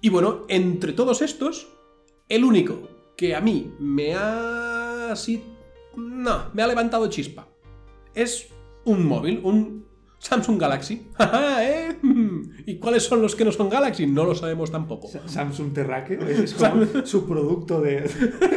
Y 0.00 0.08
bueno, 0.08 0.46
entre 0.48 0.94
todos 0.94 1.20
estos, 1.20 1.68
el 2.30 2.44
único 2.44 2.88
que 3.14 3.34
a 3.34 3.42
mí 3.42 3.74
me 3.78 4.14
ha... 4.14 5.12
así... 5.12 5.44
No, 5.98 6.46
me 6.54 6.62
ha 6.62 6.66
levantado 6.66 7.10
chispa. 7.10 7.46
Es 8.14 8.48
un 8.86 9.06
móvil, 9.06 9.42
un 9.44 9.91
Samsung 10.22 10.58
Galaxy. 10.60 11.08
¿eh? 11.60 11.96
¿Y 12.66 12.78
cuáles 12.78 13.02
son 13.02 13.20
los 13.22 13.34
que 13.34 13.44
no 13.44 13.50
son 13.50 13.68
Galaxy? 13.68 14.06
No 14.06 14.24
lo 14.24 14.34
sabemos 14.36 14.70
tampoco. 14.70 15.08
Sa- 15.08 15.26
Samsung 15.28 15.72
Terraque, 15.72 16.16
es 16.44 16.54
como 16.54 16.86
su 17.04 17.26
producto 17.26 17.80
de... 17.80 18.08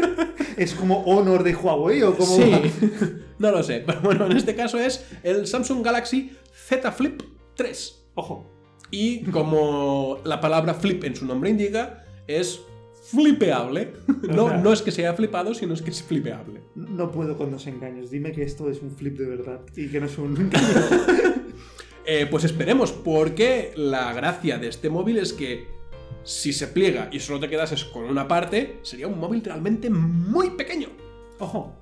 ¿Es 0.58 0.74
como 0.74 1.02
Honor 1.04 1.44
de 1.44 1.54
Huawei 1.56 2.02
o 2.04 2.16
como... 2.16 2.36
Sí, 2.38 2.52
no 3.40 3.52
lo 3.52 3.64
sé. 3.64 3.84
Pero 3.86 4.00
bueno, 4.02 4.26
en 4.28 4.38
este 4.38 4.56
caso 4.56 4.78
es 4.78 5.06
el 5.24 5.48
Samsung 5.48 5.84
Galaxy 5.84 6.32
Z 6.68 6.92
Flip 6.92 7.22
3. 7.56 8.06
Ojo, 8.14 8.50
Y 8.92 9.24
como 9.26 10.20
la 10.24 10.40
palabra 10.40 10.76
flip 10.76 11.04
en 11.04 11.16
su 11.16 11.26
nombre 11.26 11.50
indica, 11.50 12.06
es 12.28 12.62
flipeable. 13.10 13.94
No, 14.30 14.56
no 14.62 14.72
es 14.72 14.82
que 14.82 14.92
sea 14.92 15.14
flipado, 15.16 15.54
sino 15.54 15.74
es 15.74 15.82
que 15.82 15.90
es 15.92 16.02
flipeable. 16.02 16.62
no 16.76 17.12
puedo 17.12 17.38
con 17.38 17.52
los 17.52 17.68
engaños. 17.68 18.10
Dime 18.12 18.32
que 18.32 18.44
esto 18.44 18.70
es 18.70 18.82
un 18.82 18.92
flip 18.92 19.18
de 19.18 19.26
verdad 19.26 19.62
y 19.76 19.88
que 19.90 20.00
no 20.00 20.06
es 20.06 20.18
un... 20.18 20.50
Eh, 22.08 22.28
pues 22.30 22.44
esperemos, 22.44 22.92
porque 22.92 23.74
la 23.76 24.14
gracia 24.14 24.58
de 24.60 24.68
este 24.68 24.90
móvil 24.90 25.18
es 25.18 25.34
que 25.34 25.68
si 26.24 26.54
se 26.54 26.68
pliega 26.68 27.10
y 27.12 27.20
solo 27.20 27.40
te 27.40 27.50
quedases 27.50 27.84
con 27.86 28.04
una 28.06 28.28
parte, 28.28 28.80
sería 28.84 29.08
un 29.08 29.20
móvil 29.20 29.44
realmente 29.44 29.90
muy 29.90 30.52
pequeño. 30.52 30.90
Ojo, 31.40 31.76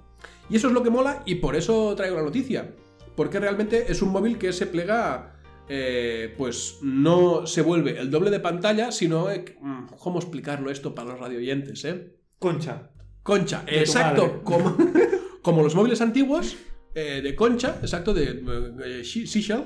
Y 0.50 0.56
eso 0.58 0.68
es 0.68 0.74
lo 0.74 0.84
que 0.84 0.90
mola 0.90 1.24
y 1.26 1.36
por 1.36 1.56
eso 1.56 1.94
traigo 1.96 2.16
la 2.18 2.24
noticia. 2.24 2.74
Porque 3.16 3.40
realmente 3.40 3.86
es 3.92 4.02
un 4.02 4.10
móvil 4.10 4.38
que 4.38 4.52
se 4.54 4.66
plega, 4.66 5.36
eh, 5.70 6.34
pues 6.38 6.80
no 6.82 7.46
se 7.46 7.62
vuelve 7.62 8.00
el 8.00 8.10
doble 8.10 8.32
de 8.32 8.40
pantalla, 8.40 8.92
sino... 8.92 9.30
eh, 9.30 9.46
mm, 9.62 9.86
¿Cómo 10.00 10.20
explicarlo 10.20 10.70
esto 10.72 10.96
para 10.96 11.12
los 11.12 11.20
radioyentes, 11.20 11.84
eh? 11.86 12.16
concha. 12.40 12.90
Concha, 13.24 13.64
De 13.66 13.80
exacto, 13.80 14.42
como, 14.44 14.76
como 15.42 15.64
los 15.64 15.76
móviles 15.76 16.02
antiguos 16.02 16.58
eh, 16.94 17.22
de 17.24 17.36
concha, 17.36 17.78
exacto, 17.82 18.14
de 18.14 19.02
she- 19.04 19.26
seashell, 19.28 19.64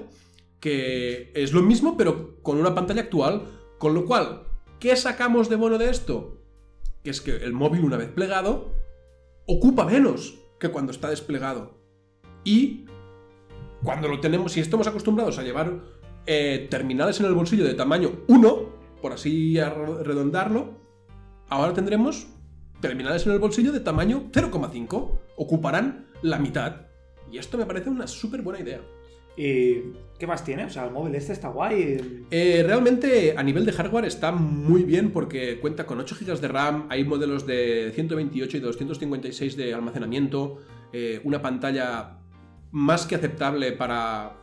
que 0.59 1.31
es 1.35 1.53
lo 1.53 1.61
mismo 1.61 1.95
pero 1.97 2.41
con 2.41 2.57
una 2.57 2.73
pantalla 2.75 3.01
actual, 3.01 3.43
con 3.77 3.93
lo 3.93 4.05
cual, 4.05 4.43
¿qué 4.79 4.95
sacamos 4.95 5.49
de 5.49 5.55
bueno 5.55 5.77
de 5.77 5.89
esto? 5.89 6.41
Que 7.03 7.09
es 7.11 7.21
que 7.21 7.35
el 7.37 7.53
móvil 7.53 7.83
una 7.83 7.97
vez 7.97 8.09
plegado 8.09 8.73
ocupa 9.45 9.85
menos 9.85 10.39
que 10.59 10.69
cuando 10.69 10.91
está 10.91 11.09
desplegado. 11.09 11.77
Y 12.43 12.85
cuando 13.83 14.07
lo 14.07 14.19
tenemos, 14.19 14.53
si 14.53 14.59
estamos 14.59 14.87
acostumbrados 14.87 15.37
a 15.37 15.43
llevar 15.43 15.83
eh, 16.25 16.67
terminales 16.69 17.19
en 17.19 17.27
el 17.27 17.33
bolsillo 17.33 17.63
de 17.63 17.75
tamaño 17.75 18.23
1, 18.27 18.69
por 19.01 19.13
así 19.13 19.59
ar- 19.59 19.77
redondarlo, 20.03 20.79
ahora 21.49 21.73
tendremos 21.73 22.27
terminales 22.81 23.25
en 23.25 23.33
el 23.33 23.39
bolsillo 23.39 23.71
de 23.71 23.79
tamaño 23.79 24.29
0,5. 24.31 25.19
Ocuparán 25.37 26.07
la 26.23 26.39
mitad. 26.39 26.87
Y 27.31 27.37
esto 27.37 27.57
me 27.57 27.65
parece 27.65 27.89
una 27.89 28.07
súper 28.07 28.41
buena 28.41 28.59
idea. 28.59 28.81
¿Y 29.37 29.93
qué 30.17 30.25
más 30.25 30.43
tiene? 30.43 30.65
O 30.65 30.69
sea, 30.69 30.85
el 30.85 30.91
móvil 30.91 31.13
este 31.13 31.31
está 31.31 31.49
guay. 31.49 32.25
Eh, 32.31 32.63
realmente 32.65 33.35
a 33.37 33.43
nivel 33.43 33.65
de 33.65 33.71
hardware 33.71 34.05
está 34.05 34.31
muy 34.31 34.83
bien 34.83 35.11
porque 35.11 35.59
cuenta 35.59 35.85
con 35.85 35.99
8 35.99 36.15
GB 36.19 36.41
de 36.41 36.47
RAM, 36.47 36.87
hay 36.89 37.03
modelos 37.03 37.45
de 37.45 37.91
128 37.93 38.57
y 38.57 38.59
256 38.59 39.55
de 39.55 39.73
almacenamiento, 39.75 40.57
eh, 40.91 41.21
una 41.23 41.41
pantalla 41.41 42.17
más 42.71 43.05
que 43.05 43.15
aceptable 43.15 43.73
para, 43.73 44.37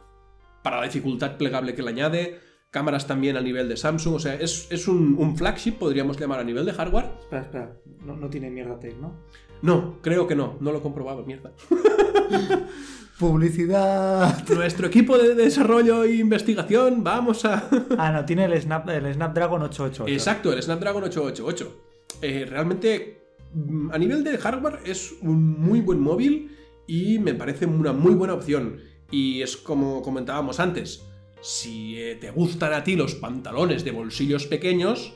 para 0.62 0.78
la 0.78 0.84
dificultad 0.84 1.36
plegable 1.36 1.74
que 1.74 1.82
le 1.82 1.90
añade, 1.90 2.38
cámaras 2.70 3.08
también 3.08 3.36
a 3.36 3.40
nivel 3.40 3.68
de 3.68 3.76
Samsung, 3.76 4.14
o 4.14 4.18
sea, 4.20 4.34
es, 4.34 4.68
es 4.70 4.86
un, 4.86 5.16
un 5.18 5.36
flagship, 5.36 5.72
podríamos 5.72 6.18
llamar 6.18 6.38
a 6.38 6.44
nivel 6.44 6.64
de 6.64 6.72
hardware. 6.72 7.06
Espera, 7.20 7.42
espera. 7.42 7.76
No, 8.04 8.16
no 8.16 8.30
tiene 8.30 8.48
mierda 8.48 8.78
tech, 8.78 8.96
¿no? 8.96 9.14
No, 9.62 9.98
creo 10.02 10.26
que 10.26 10.36
no, 10.36 10.56
no 10.60 10.72
lo 10.72 10.78
he 10.78 10.82
comprobado, 10.82 11.24
mierda. 11.24 11.52
Publicidad. 13.18 14.48
Nuestro 14.54 14.88
equipo 14.88 15.16
de 15.16 15.34
desarrollo 15.34 16.02
e 16.02 16.16
investigación, 16.16 17.04
vamos 17.04 17.44
a... 17.44 17.68
Ah, 17.98 18.10
no, 18.10 18.24
tiene 18.24 18.44
el, 18.44 18.60
Snap, 18.60 18.88
el 18.88 19.14
Snapdragon 19.14 19.62
888. 19.62 20.12
Exacto, 20.12 20.52
el 20.52 20.62
Snapdragon 20.62 21.04
888. 21.04 21.80
Eh, 22.22 22.46
realmente, 22.48 23.36
mm, 23.52 23.92
a 23.92 23.98
nivel 23.98 24.24
de 24.24 24.36
hardware, 24.36 24.80
es 24.84 25.14
un 25.22 25.60
muy 25.60 25.80
buen 25.80 26.00
móvil 26.00 26.56
y 26.86 27.18
me 27.20 27.34
parece 27.34 27.66
una 27.66 27.92
muy 27.92 28.14
buena 28.14 28.34
opción. 28.34 28.80
Y 29.10 29.42
es 29.42 29.56
como 29.56 30.02
comentábamos 30.02 30.58
antes, 30.58 31.04
si 31.40 32.00
eh, 32.00 32.16
te 32.16 32.32
gustan 32.32 32.72
a 32.72 32.82
ti 32.82 32.96
los 32.96 33.14
pantalones 33.14 33.84
de 33.84 33.92
bolsillos 33.92 34.46
pequeños, 34.46 35.14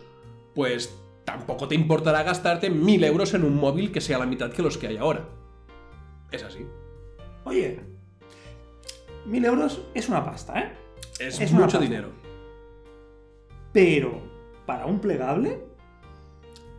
pues 0.54 0.94
tampoco 1.24 1.66
te 1.66 1.74
importará 1.74 2.22
gastarte 2.22 2.70
mil 2.70 3.02
euros 3.02 3.34
en 3.34 3.44
un 3.44 3.56
móvil 3.56 3.90
que 3.90 4.00
sea 4.00 4.18
la 4.18 4.26
mitad 4.26 4.52
que 4.52 4.62
los 4.62 4.78
que 4.78 4.86
hay 4.86 4.98
ahora. 4.98 5.28
Es 6.30 6.44
así. 6.44 6.60
Oye, 7.48 7.80
mil 9.26 9.44
euros 9.44 9.82
es 9.94 10.08
una 10.08 10.24
pasta, 10.24 10.60
¿eh? 10.60 10.72
Es, 11.18 11.40
Es 11.40 11.52
mucho 11.52 11.78
dinero. 11.78 12.10
Pero, 13.72 14.20
para 14.66 14.86
un 14.86 15.00
plegable, 15.00 15.58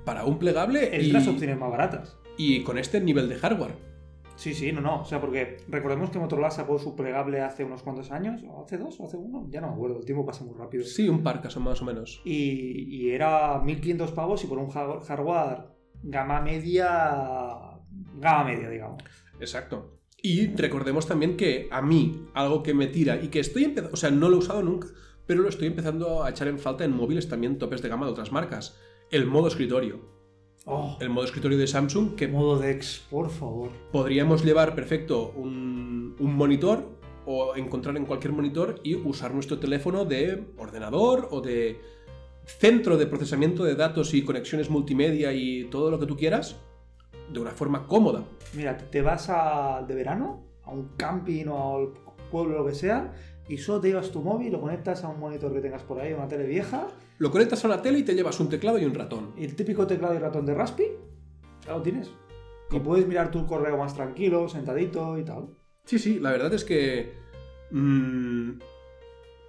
Para 0.05 0.25
un 0.25 0.39
plegable 0.39 0.95
es 0.95 1.07
y, 1.07 1.11
las 1.11 1.27
opciones 1.27 1.57
más 1.57 1.69
baratas. 1.69 2.17
y 2.37 2.63
con 2.63 2.77
este 2.77 2.99
nivel 3.01 3.29
de 3.29 3.35
hardware. 3.35 3.89
Sí, 4.35 4.53
sí, 4.53 4.71
no, 4.71 4.79
no. 4.79 5.01
O 5.01 5.05
sea, 5.05 5.19
porque 5.19 5.57
recordemos 5.67 6.09
que 6.11 6.17
Motorola 6.19 6.49
sacó 6.49 6.79
su 6.79 6.95
plegable 6.95 7.41
hace 7.41 7.65
unos 7.65 7.83
cuantos 7.83 8.09
años, 8.11 8.41
o 8.49 8.63
hace 8.63 8.77
dos, 8.77 8.97
o 8.99 9.05
hace 9.05 9.17
uno, 9.17 9.45
ya 9.49 9.59
no 9.59 9.67
me 9.67 9.73
acuerdo, 9.73 9.99
el 9.99 10.05
tiempo 10.05 10.25
pasa 10.25 10.45
muy 10.45 10.57
rápido. 10.57 10.85
Sí, 10.85 11.09
un 11.09 11.21
par 11.23 11.41
caso 11.41 11.59
más 11.59 11.81
o 11.81 11.85
menos. 11.85 12.21
Y, 12.23 12.83
y 12.95 13.09
era 13.11 13.59
1500 13.59 14.11
pavos 14.13 14.43
y 14.43 14.47
por 14.47 14.57
un 14.57 14.69
hard- 14.69 15.03
hardware 15.05 15.65
gama 16.03 16.41
media. 16.41 16.87
Gama 18.15 18.43
media, 18.45 18.69
digamos. 18.69 19.03
Exacto. 19.41 19.98
Y 20.21 20.47
recordemos 20.47 21.07
también 21.07 21.37
que 21.37 21.67
a 21.71 21.81
mí, 21.81 22.27
algo 22.33 22.61
que 22.61 22.73
me 22.73 22.87
tira 22.87 23.21
y 23.21 23.29
que 23.29 23.39
estoy 23.39 23.63
empezando, 23.63 23.93
o 23.93 23.97
sea, 23.97 24.11
no 24.11 24.29
lo 24.29 24.35
he 24.35 24.39
usado 24.39 24.61
nunca, 24.61 24.87
pero 25.25 25.41
lo 25.41 25.49
estoy 25.49 25.67
empezando 25.67 26.23
a 26.23 26.29
echar 26.29 26.47
en 26.47 26.59
falta 26.59 26.83
en 26.83 26.95
móviles 26.95 27.29
también 27.29 27.57
topes 27.57 27.81
de 27.81 27.89
gama 27.89 28.05
de 28.05 28.11
otras 28.11 28.31
marcas. 28.31 28.77
El 29.11 29.25
modo 29.25 29.47
escritorio. 29.47 29.99
Oh, 30.65 30.97
El 30.99 31.09
modo 31.09 31.25
escritorio 31.25 31.57
de 31.57 31.67
Samsung 31.67 32.15
que 32.15 32.27
modo 32.27 32.59
Dex, 32.59 33.05
por 33.09 33.29
favor. 33.29 33.71
podríamos 33.91 34.43
llevar 34.43 34.75
perfecto 34.75 35.31
un, 35.35 36.15
un 36.19 36.35
monitor 36.35 36.85
o 37.25 37.55
encontrar 37.55 37.95
en 37.95 38.05
cualquier 38.05 38.33
monitor 38.33 38.81
y 38.83 38.95
usar 38.95 39.33
nuestro 39.33 39.57
teléfono 39.57 40.03
de 40.03 40.43
ordenador 40.57 41.29
o 41.31 41.41
de 41.41 41.79
centro 42.45 42.97
de 42.97 43.07
procesamiento 43.07 43.63
de 43.63 43.75
datos 43.75 44.13
y 44.13 44.23
conexiones 44.23 44.69
multimedia 44.69 45.31
y 45.31 45.65
todo 45.65 45.91
lo 45.91 45.99
que 45.99 46.07
tú 46.07 46.17
quieras 46.17 46.57
de 47.31 47.39
una 47.39 47.51
forma 47.51 47.85
cómoda. 47.87 48.23
Mira, 48.55 48.77
te 48.77 49.01
vas 49.01 49.29
a, 49.29 49.83
de 49.87 49.95
verano 49.95 50.45
a 50.63 50.71
un 50.71 50.89
camping 50.97 51.45
o 51.47 51.77
al 51.77 51.89
pueblo 52.31 52.57
lo 52.59 52.65
que 52.65 52.73
sea 52.75 53.13
y 53.47 53.57
solo 53.57 53.81
te 53.81 53.87
llevas 53.89 54.11
tu 54.11 54.21
móvil, 54.21 54.51
lo 54.51 54.61
conectas 54.61 55.03
a 55.03 55.09
un 55.09 55.19
monitor 55.19 55.51
que 55.53 55.61
tengas 55.61 55.83
por 55.83 55.99
ahí, 55.99 56.13
una 56.13 56.27
tele 56.27 56.45
vieja 56.45 56.87
Lo 57.17 57.31
conectas 57.31 57.63
a 57.63 57.67
una 57.67 57.81
tele 57.81 57.99
y 57.99 58.03
te 58.03 58.13
llevas 58.13 58.39
un 58.39 58.49
teclado 58.49 58.77
y 58.77 58.85
un 58.85 58.93
ratón. 58.93 59.33
y 59.37 59.45
el 59.45 59.55
típico 59.55 59.87
teclado 59.87 60.13
y 60.15 60.19
ratón 60.19 60.45
de 60.45 60.53
Raspi, 60.53 60.83
ya 61.65 61.71
lo 61.73 61.81
tienes. 61.81 62.11
Y 62.71 62.79
puedes 62.79 63.07
mirar 63.07 63.31
tu 63.31 63.47
correo 63.47 63.77
más 63.77 63.95
tranquilo, 63.95 64.47
sentadito 64.47 65.17
y 65.17 65.23
tal. 65.25 65.47
Sí, 65.85 65.97
sí, 65.97 66.19
la 66.19 66.29
verdad 66.31 66.53
es 66.53 66.63
que 66.63 67.13
mm, 67.71 68.59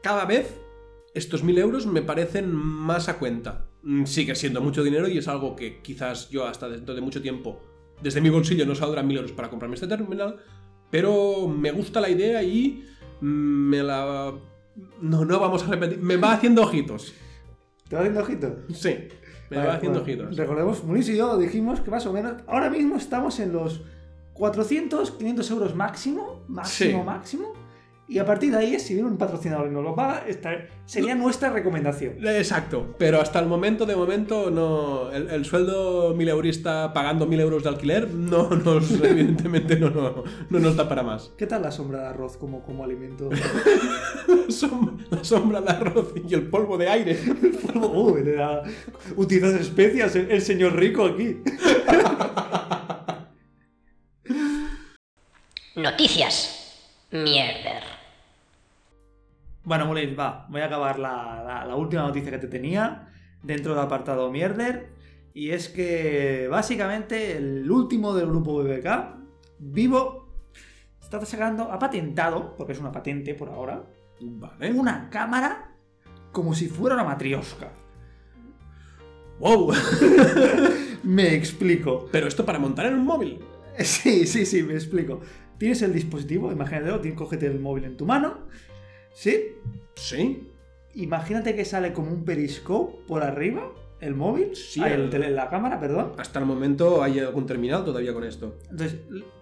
cada 0.02 0.24
vez 0.24 0.58
estos 1.14 1.42
mil 1.44 1.58
euros 1.58 1.86
me 1.86 2.00
parecen 2.02 2.50
más 2.54 3.10
a 3.10 3.18
cuenta. 3.18 3.66
Mm, 3.82 4.04
Sigue 4.06 4.34
siendo 4.34 4.62
mucho 4.62 4.82
dinero 4.82 5.06
y 5.08 5.18
es 5.18 5.28
algo 5.28 5.54
que 5.56 5.82
quizás 5.82 6.30
yo 6.30 6.46
hasta 6.46 6.68
dentro 6.70 6.94
de 6.94 7.00
mucho 7.02 7.20
tiempo, 7.20 7.60
desde 8.02 8.20
mi 8.20 8.30
bolsillo 8.30 8.66
no 8.66 8.74
saldrán 8.74 9.06
mil 9.06 9.16
euros 9.18 9.32
para 9.32 9.48
comprarme 9.50 9.74
este 9.74 9.86
terminal, 9.86 10.36
pero 10.90 11.48
me 11.48 11.70
gusta 11.70 12.00
la 12.00 12.08
idea 12.10 12.42
y 12.42 12.84
me 13.20 13.82
la... 13.82 14.32
No, 15.00 15.24
no 15.24 15.40
vamos 15.40 15.62
a 15.64 15.66
repetir, 15.70 15.98
me 15.98 16.16
va 16.16 16.32
haciendo 16.32 16.62
ojitos. 16.62 17.12
¿Te 17.88 17.96
va 17.96 18.02
haciendo 18.02 18.20
ojito? 18.22 18.56
Sí, 18.72 18.96
me 19.50 19.56
Vale, 19.56 19.68
va 19.68 19.74
haciendo 19.74 20.00
bueno, 20.00 20.22
ojitos. 20.22 20.36
Recordemos, 20.36 20.84
Muniz 20.84 21.08
y 21.08 21.16
yo 21.16 21.36
dijimos 21.36 21.80
que 21.80 21.90
más 21.90 22.06
o 22.06 22.12
menos, 22.12 22.34
ahora 22.46 22.70
mismo 22.70 22.96
estamos 22.96 23.40
en 23.40 23.52
los 23.52 23.82
400, 24.34 25.10
500 25.10 25.50
euros 25.50 25.74
máximo, 25.74 26.44
máximo, 26.48 27.00
Sí. 27.00 27.04
máximo. 27.06 27.52
Y 28.12 28.18
a 28.18 28.24
partir 28.26 28.50
de 28.50 28.56
ahí, 28.58 28.80
si 28.80 28.94
viene 28.94 29.08
un 29.08 29.16
patrocinador 29.16 29.68
y 29.68 29.70
nos 29.70 29.84
lo 29.84 29.94
paga, 29.94 30.24
esta- 30.26 30.66
sería 30.84 31.14
nuestra 31.14 31.50
recomendación. 31.50 32.14
Exacto, 32.26 32.96
pero 32.98 33.20
hasta 33.20 33.38
el 33.38 33.46
momento, 33.46 33.86
de 33.86 33.94
momento, 33.94 34.50
no. 34.50 35.12
El, 35.12 35.30
el 35.30 35.44
sueldo 35.44 36.12
mileurista 36.16 36.92
pagando 36.92 37.26
mil 37.26 37.38
euros 37.38 37.62
de 37.62 37.68
alquiler 37.68 38.10
no 38.12 38.50
nos, 38.50 38.90
evidentemente, 39.04 39.76
no, 39.76 39.90
no, 39.90 40.24
no 40.50 40.58
nos 40.58 40.74
da 40.74 40.88
para 40.88 41.04
más. 41.04 41.30
¿Qué 41.38 41.46
tal 41.46 41.62
la 41.62 41.70
sombra 41.70 42.00
de 42.00 42.06
arroz 42.08 42.36
como, 42.36 42.64
como 42.64 42.82
alimento? 42.82 43.30
La 43.30 43.36
som- 44.48 44.98
la 45.08 45.22
sombra 45.22 45.60
de 45.60 45.70
arroz 45.70 46.12
y 46.28 46.34
el 46.34 46.48
polvo 46.50 46.76
de 46.76 46.88
aire. 46.88 47.16
uh, 47.76 48.16
da- 48.24 48.64
utilizas 49.14 49.54
especias, 49.60 50.16
el, 50.16 50.32
el 50.32 50.42
señor 50.42 50.74
rico 50.74 51.04
aquí. 51.04 51.36
Noticias. 55.76 56.56
Mierder. 57.12 57.99
Bueno, 59.64 59.86
Mulin, 59.86 60.16
va, 60.18 60.46
voy 60.48 60.60
a 60.62 60.66
acabar 60.66 60.98
la, 60.98 61.42
la- 61.46 61.64
la 61.66 61.76
última 61.76 62.02
noticia 62.02 62.30
que 62.30 62.38
te 62.38 62.46
tenía 62.48 63.08
dentro 63.42 63.74
del 63.74 63.82
apartado 63.84 64.30
Mierder. 64.30 64.88
Y 65.34 65.50
es 65.50 65.68
que 65.68 66.48
básicamente 66.50 67.36
el 67.36 67.70
último 67.70 68.14
del 68.14 68.26
grupo 68.28 68.62
BBK, 68.62 68.88
Vivo, 69.58 70.28
está 71.00 71.24
sacando, 71.24 71.70
ha 71.70 71.78
patentado, 71.78 72.54
porque 72.56 72.72
es 72.72 72.80
una 72.80 72.90
patente 72.90 73.34
por 73.34 73.48
ahora, 73.50 73.84
Vale. 74.20 74.72
una 74.72 75.08
cámara 75.10 75.76
como 76.32 76.54
si 76.54 76.68
fuera 76.68 76.94
una 76.96 77.04
matriosca. 77.04 77.70
¡Wow! 79.38 79.72
Me 81.04 81.34
explico. 81.34 82.08
Pero 82.12 82.26
esto 82.26 82.44
para 82.44 82.58
montar 82.58 82.86
en 82.86 82.94
un 82.94 83.04
móvil. 83.04 83.40
Sí, 83.78 84.26
sí, 84.26 84.44
sí, 84.44 84.62
me 84.62 84.74
explico. 84.74 85.20
Tienes 85.56 85.80
el 85.82 85.92
dispositivo, 85.94 86.52
imagínatelo, 86.52 87.00
tienes, 87.00 87.18
cógete 87.18 87.46
el 87.46 87.58
móvil 87.60 87.84
en 87.84 87.96
tu 87.96 88.04
mano, 88.04 88.46
¿sí? 89.12 89.56
Sí. 89.94 90.48
Imagínate 90.94 91.54
que 91.54 91.64
sale 91.64 91.92
como 91.92 92.10
un 92.10 92.24
periscope 92.24 92.98
por 93.06 93.22
arriba, 93.22 93.72
el 94.00 94.14
móvil, 94.14 94.56
Sí, 94.56 94.80
ah, 94.82 94.92
el 94.92 95.34
la 95.36 95.48
cámara, 95.48 95.78
perdón. 95.78 96.12
Hasta 96.18 96.38
el 96.38 96.46
momento 96.46 97.02
hay 97.02 97.18
algún 97.20 97.46
terminal 97.46 97.84
todavía 97.84 98.12
con 98.14 98.24
esto. 98.24 98.56
Entonces, 98.70 98.98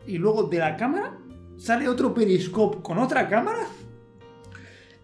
y 0.07 0.18
luego 0.18 0.44
de 0.44 0.59
la 0.59 0.76
cámara 0.76 1.16
sale 1.57 1.88
otro 1.88 2.12
periscope 2.12 2.83
con 2.83 2.98
otra 2.98 3.28
cámara. 3.28 3.66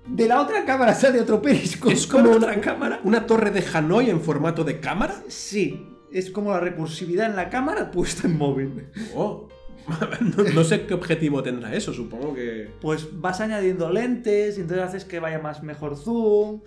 De 0.07 0.29
la 0.29 0.41
otra 0.43 0.65
cámara 0.67 0.93
sale 0.95 1.21
otro 1.21 1.41
periscope 1.41 1.95
Es 1.95 2.07
con 2.07 2.23
como 2.25 2.37
otra 2.37 2.53
una, 2.53 2.61
cámara. 2.61 3.01
una 3.05 3.27
torre 3.27 3.51
de 3.51 3.65
Hanoi 3.73 4.11
en 4.11 4.21
formato 4.21 4.63
de 4.63 4.79
cámara. 4.81 5.23
Sí, 5.29 5.89
es 6.13 6.31
como 6.31 6.51
la 6.51 6.61
recursividad 6.61 7.31
en 7.31 7.37
la 7.37 7.49
cámara 7.49 7.91
puesta 7.91 8.27
en 8.29 8.37
móvil. 8.37 8.89
Oh. 9.15 9.49
no, 10.37 10.45
no 10.55 10.65
sé 10.65 10.87
qué 10.87 10.95
objetivo 10.95 11.43
tendrá 11.43 11.75
eso, 11.75 11.93
supongo 11.93 12.35
que. 12.35 12.71
Pues 12.81 13.09
vas 13.21 13.41
añadiendo 13.41 13.91
lentes 13.91 14.59
y 14.59 14.63
entonces 14.63 14.85
haces 14.87 15.05
que 15.05 15.21
vaya 15.21 15.39
más 15.39 15.63
mejor 15.63 15.97
zoom. 15.97 16.63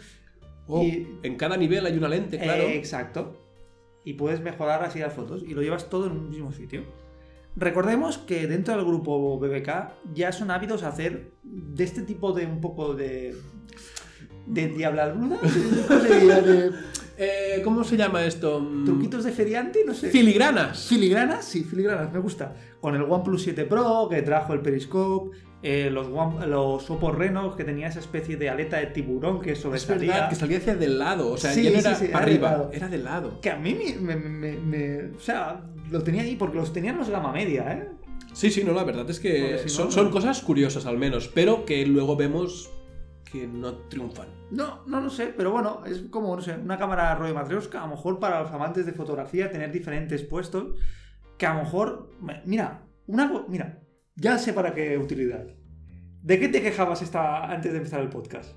Oh, 0.67 0.83
Y- 0.83 1.07
En 1.23 1.35
cada 1.37 1.57
nivel 1.57 1.85
hay 1.85 1.97
una 1.97 2.09
lente, 2.09 2.37
claro. 2.39 2.63
Eh, 2.63 2.77
exacto. 2.77 3.43
Y 4.03 4.13
puedes 4.13 4.41
mejorar 4.41 4.83
así 4.83 4.99
las 4.99 5.13
fotos 5.13 5.43
y 5.45 5.53
lo 5.53 5.61
llevas 5.61 5.89
todo 5.89 6.07
en 6.07 6.13
un 6.13 6.29
mismo 6.29 6.51
sitio. 6.51 6.83
Recordemos 7.55 8.17
que 8.19 8.47
dentro 8.47 8.75
del 8.75 8.85
grupo 8.85 9.39
BBK 9.39 9.69
ya 10.13 10.31
son 10.31 10.51
ávidos 10.51 10.83
a 10.83 10.89
hacer 10.89 11.31
de 11.43 11.83
este 11.83 12.03
tipo 12.03 12.31
de 12.33 12.45
un 12.45 12.61
poco 12.61 12.93
de. 12.93 13.35
de. 14.45 14.67
De 14.77 16.71
Eh, 17.17 17.61
¿Cómo 17.63 17.83
se 17.83 17.97
llama 17.97 18.23
esto? 18.25 18.59
Mm, 18.59 18.85
truquitos 18.85 19.23
de 19.23 19.31
feriante, 19.31 19.83
no 19.85 19.93
sé. 19.93 20.09
Filigranas. 20.09 20.85
Filigranas, 20.87 21.45
sí, 21.45 21.63
filigranas, 21.63 22.11
me 22.13 22.19
gusta. 22.19 22.53
Con 22.79 22.95
el 22.95 23.01
OnePlus 23.01 23.41
7 23.43 23.65
Pro, 23.65 24.07
que 24.09 24.21
trajo 24.21 24.53
el 24.53 24.61
Periscope, 24.61 25.35
eh, 25.63 25.89
los, 25.91 26.07
One- 26.07 26.45
los 26.45 26.87
Oppo 26.91 27.11
Reno, 27.11 27.55
que 27.55 27.63
tenía 27.63 27.87
esa 27.87 27.99
especie 27.99 28.37
de 28.37 28.49
aleta 28.51 28.77
de 28.77 28.87
tiburón 28.87 29.41
que 29.41 29.53
Es 29.53 29.59
sobresalía. 29.59 30.13
verdad, 30.13 30.29
que 30.29 30.35
salía 30.35 30.57
hacia 30.59 30.75
del 30.75 30.99
lado, 30.99 31.31
o 31.31 31.37
sea, 31.37 31.51
Sí, 31.51 31.63
ya 31.63 31.71
no 31.71 31.79
sí, 31.81 31.87
era 31.87 31.95
sí, 31.95 32.05
para 32.09 32.17
era 32.17 32.25
de 32.25 32.31
arriba, 32.33 32.51
lado. 32.51 32.69
era 32.71 32.87
de 32.87 32.97
lado. 32.99 33.41
Que 33.41 33.49
a 33.49 33.55
mí 33.57 33.73
me, 33.99 34.15
me- 34.15 34.29
me- 34.29 34.57
me- 34.57 35.03
O 35.15 35.19
sea, 35.19 35.65
lo 35.89 36.03
tenía 36.03 36.21
ahí 36.21 36.35
porque 36.35 36.57
los 36.57 36.71
tenían 36.71 36.97
los 36.99 37.09
gama 37.09 37.31
media, 37.31 37.71
¿eh? 37.73 37.87
Sí, 38.33 38.51
sí, 38.51 38.63
no, 38.63 38.73
la 38.73 38.83
verdad 38.83 39.09
es 39.09 39.19
que 39.19 39.31
Porque 39.55 39.57
si 39.57 39.63
no, 39.65 39.69
son, 39.69 39.85
no. 39.85 39.91
son 39.91 40.11
cosas 40.11 40.41
curiosas 40.41 40.85
al 40.85 40.99
menos, 40.99 41.27
pero 41.33 41.65
que 41.65 41.83
luego 41.87 42.15
vemos 42.15 42.69
que 43.31 43.47
no 43.47 43.73
triunfan. 43.89 44.27
No, 44.51 44.83
no 44.87 45.01
lo 45.01 45.09
sé, 45.09 45.33
pero 45.35 45.51
bueno, 45.51 45.83
es 45.85 46.01
como, 46.09 46.35
no 46.35 46.41
sé, 46.41 46.53
una 46.55 46.77
cámara 46.77 47.13
rollo 47.15 47.33
matrioska, 47.33 47.81
a 47.83 47.87
lo 47.87 47.95
mejor 47.95 48.19
para 48.19 48.41
los 48.41 48.51
amantes 48.51 48.85
de 48.85 48.93
fotografía, 48.93 49.51
tener 49.51 49.71
diferentes 49.71 50.23
puestos, 50.23 50.75
que 51.37 51.45
a 51.45 51.53
lo 51.55 51.63
mejor, 51.63 52.11
me- 52.21 52.41
mira, 52.45 52.83
una, 53.07 53.45
mira, 53.47 53.81
ya 54.15 54.37
sé 54.37 54.53
para 54.53 54.73
qué 54.73 54.97
utilidad. 54.97 55.45
¿De 56.23 56.39
qué 56.39 56.47
te 56.49 56.61
quejabas 56.61 57.01
esta, 57.01 57.45
antes 57.51 57.71
de 57.71 57.77
empezar 57.77 58.01
el 58.01 58.09
podcast? 58.09 58.55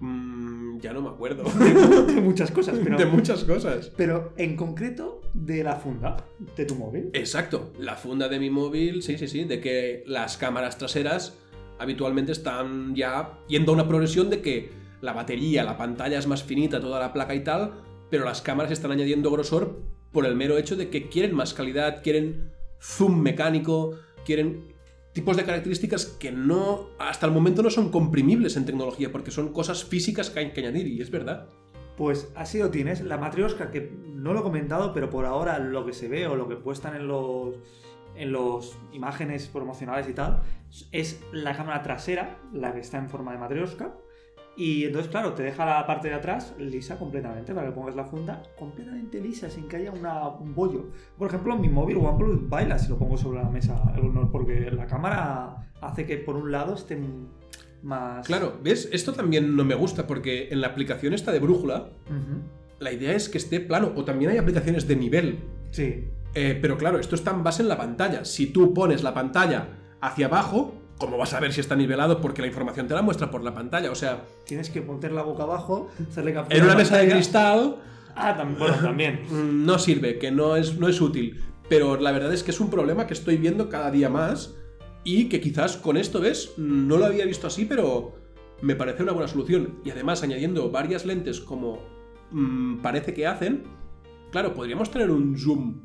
Mm, 0.00 0.78
ya 0.80 0.92
no 0.92 1.00
me 1.00 1.08
acuerdo. 1.08 1.44
De 2.06 2.20
muchas 2.20 2.50
cosas, 2.50 2.78
pero, 2.84 2.98
de 2.98 3.06
muchas 3.06 3.44
cosas. 3.44 3.90
pero 3.96 4.34
en 4.36 4.56
concreto 4.56 5.22
de 5.32 5.64
la 5.64 5.76
funda 5.76 6.16
de 6.56 6.64
tu 6.66 6.74
móvil. 6.74 7.10
Exacto, 7.14 7.72
la 7.78 7.96
funda 7.96 8.28
de 8.28 8.38
mi 8.38 8.50
móvil, 8.50 9.02
sí, 9.02 9.16
sí, 9.16 9.26
sí, 9.28 9.44
de 9.44 9.60
que 9.60 10.02
las 10.06 10.36
cámaras 10.36 10.76
traseras 10.76 11.38
habitualmente 11.78 12.32
están 12.32 12.94
ya 12.94 13.38
yendo 13.48 13.72
a 13.72 13.74
una 13.74 13.88
progresión 13.88 14.30
de 14.30 14.40
que 14.40 14.70
la 15.00 15.12
batería, 15.12 15.64
la 15.64 15.76
pantalla 15.76 16.18
es 16.18 16.26
más 16.26 16.42
finita, 16.42 16.80
toda 16.80 17.00
la 17.00 17.12
placa 17.12 17.34
y 17.34 17.44
tal, 17.44 17.72
pero 18.10 18.24
las 18.24 18.42
cámaras 18.42 18.72
están 18.72 18.92
añadiendo 18.92 19.30
grosor 19.30 19.80
por 20.12 20.26
el 20.26 20.36
mero 20.36 20.56
hecho 20.56 20.76
de 20.76 20.88
que 20.88 21.08
quieren 21.08 21.34
más 21.34 21.54
calidad, 21.54 22.02
quieren 22.02 22.52
zoom 22.80 23.20
mecánico, 23.20 23.98
quieren 24.24 24.74
tipos 25.12 25.36
de 25.36 25.44
características 25.44 26.06
que 26.06 26.30
no 26.30 26.90
hasta 26.98 27.26
el 27.26 27.32
momento 27.32 27.62
no 27.62 27.70
son 27.70 27.90
comprimibles 27.90 28.56
en 28.56 28.66
tecnología 28.66 29.10
porque 29.10 29.30
son 29.30 29.52
cosas 29.52 29.84
físicas 29.84 30.30
que 30.30 30.40
hay 30.40 30.52
que 30.52 30.60
añadir 30.60 30.86
y 30.86 31.00
es 31.00 31.10
verdad. 31.10 31.48
Pues 31.96 32.30
así 32.34 32.58
lo 32.58 32.70
tienes. 32.70 33.00
La 33.00 33.16
matrioska, 33.16 33.70
que 33.70 33.90
no 34.06 34.34
lo 34.34 34.40
he 34.40 34.42
comentado, 34.42 34.92
pero 34.92 35.08
por 35.08 35.24
ahora 35.24 35.58
lo 35.58 35.86
que 35.86 35.94
se 35.94 36.08
ve 36.08 36.26
o 36.26 36.36
lo 36.36 36.48
que 36.48 36.56
puestan 36.56 36.96
en 36.96 37.08
los 37.08 37.56
en 38.18 38.32
los 38.32 38.78
imágenes 38.92 39.46
promocionales 39.48 40.08
y 40.08 40.12
tal, 40.12 40.40
es 40.92 41.22
la 41.32 41.56
cámara 41.56 41.82
trasera, 41.82 42.38
la 42.52 42.72
que 42.72 42.80
está 42.80 42.98
en 42.98 43.08
forma 43.08 43.32
de 43.32 43.38
matrioska. 43.38 43.94
Y 44.58 44.84
entonces, 44.86 45.10
claro, 45.10 45.34
te 45.34 45.42
deja 45.42 45.66
la 45.66 45.86
parte 45.86 46.08
de 46.08 46.14
atrás 46.14 46.54
lisa 46.58 46.98
completamente 46.98 47.52
para 47.54 47.66
que 47.68 47.72
pongas 47.74 47.94
la 47.94 48.04
funda 48.04 48.42
completamente 48.58 49.20
lisa, 49.20 49.50
sin 49.50 49.68
que 49.68 49.76
haya 49.76 49.92
una- 49.92 50.28
un 50.28 50.54
bollo. 50.54 50.86
Por 51.18 51.28
ejemplo, 51.28 51.56
mi 51.58 51.68
móvil 51.68 51.98
OnePlus 51.98 52.48
baila 52.48 52.78
si 52.78 52.88
lo 52.88 52.96
pongo 52.98 53.18
sobre 53.18 53.42
la 53.42 53.50
mesa, 53.50 53.76
porque 54.32 54.70
la 54.70 54.86
cámara 54.86 55.70
hace 55.82 56.06
que 56.06 56.16
por 56.16 56.36
un 56.36 56.50
lado 56.50 56.74
esté 56.74 56.98
más... 57.82 58.26
Claro, 58.26 58.58
¿ves? 58.62 58.88
Esto 58.92 59.12
también 59.12 59.54
no 59.56 59.64
me 59.64 59.74
gusta 59.74 60.06
porque 60.06 60.48
en 60.50 60.62
la 60.62 60.68
aplicación 60.68 61.12
esta 61.12 61.32
de 61.32 61.38
brújula 61.38 61.90
la 62.78 62.92
idea 62.92 63.12
es 63.12 63.28
que 63.28 63.36
esté 63.38 63.60
plano 63.60 63.92
o 63.94 64.04
también 64.04 64.30
hay 64.30 64.38
aplicaciones 64.38 64.88
de 64.88 64.96
nivel. 64.96 65.38
Sí. 65.70 66.08
Eh, 66.38 66.58
pero 66.60 66.76
claro, 66.76 66.98
esto 66.98 67.14
está 67.14 67.30
en 67.30 67.42
base 67.42 67.62
en 67.62 67.68
la 67.68 67.78
pantalla. 67.78 68.24
Si 68.26 68.48
tú 68.48 68.74
pones 68.74 69.02
la 69.02 69.14
pantalla 69.14 69.68
hacia 70.02 70.26
abajo, 70.26 70.74
¿cómo 70.98 71.16
vas 71.16 71.32
a 71.32 71.40
ver 71.40 71.52
si 71.52 71.60
está 71.62 71.74
nivelado? 71.76 72.20
Porque 72.20 72.42
la 72.42 72.48
información 72.48 72.86
te 72.86 72.92
la 72.94 73.00
muestra 73.00 73.30
por 73.30 73.42
la 73.42 73.54
pantalla. 73.54 73.90
O 73.90 73.94
sea, 73.94 74.24
Tienes 74.44 74.68
que 74.68 74.82
poner 74.82 75.12
la 75.12 75.22
boca 75.22 75.44
abajo, 75.44 75.88
hacerle 76.10 76.34
en 76.50 76.62
una 76.64 76.74
mesa 76.74 76.98
de 76.98 77.08
cristal 77.08 77.76
Ah, 78.14 78.36
tam- 78.38 78.58
bueno, 78.58 78.76
también. 78.76 79.20
no 79.66 79.78
sirve, 79.78 80.18
que 80.18 80.30
no 80.30 80.56
es, 80.56 80.78
no 80.78 80.88
es 80.88 81.00
útil. 81.00 81.42
Pero 81.68 81.96
la 81.98 82.12
verdad 82.12 82.32
es 82.32 82.42
que 82.42 82.50
es 82.50 82.60
un 82.60 82.70
problema 82.70 83.06
que 83.06 83.14
estoy 83.14 83.38
viendo 83.38 83.68
cada 83.68 83.90
día 83.90 84.08
más 84.10 84.54
y 85.04 85.28
que 85.30 85.40
quizás 85.40 85.76
con 85.78 85.96
esto, 85.96 86.20
¿ves? 86.20 86.52
No 86.58 86.98
lo 86.98 87.06
había 87.06 87.24
visto 87.24 87.46
así, 87.46 87.64
pero 87.64 88.14
me 88.62 88.76
parece 88.76 89.02
una 89.02 89.12
buena 89.12 89.28
solución. 89.28 89.80
Y 89.84 89.90
además 89.90 90.22
añadiendo 90.22 90.70
varias 90.70 91.04
lentes 91.06 91.40
como 91.40 91.78
mm, 92.30 92.78
parece 92.82 93.14
que 93.14 93.26
hacen, 93.26 93.64
claro, 94.32 94.52
podríamos 94.54 94.90
tener 94.90 95.10
un 95.10 95.36
zoom 95.38 95.80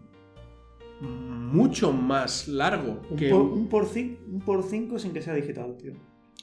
mucho 1.01 1.91
más 1.91 2.47
largo 2.47 3.01
Un 3.09 3.17
que 3.17 3.29
por, 3.29 3.41
un, 3.41 3.67
por 3.67 3.83
un 3.85 4.41
por 4.45 4.63
sin 4.99 5.13
que 5.13 5.21
sea 5.21 5.33
digital, 5.33 5.75
tío. 5.77 5.93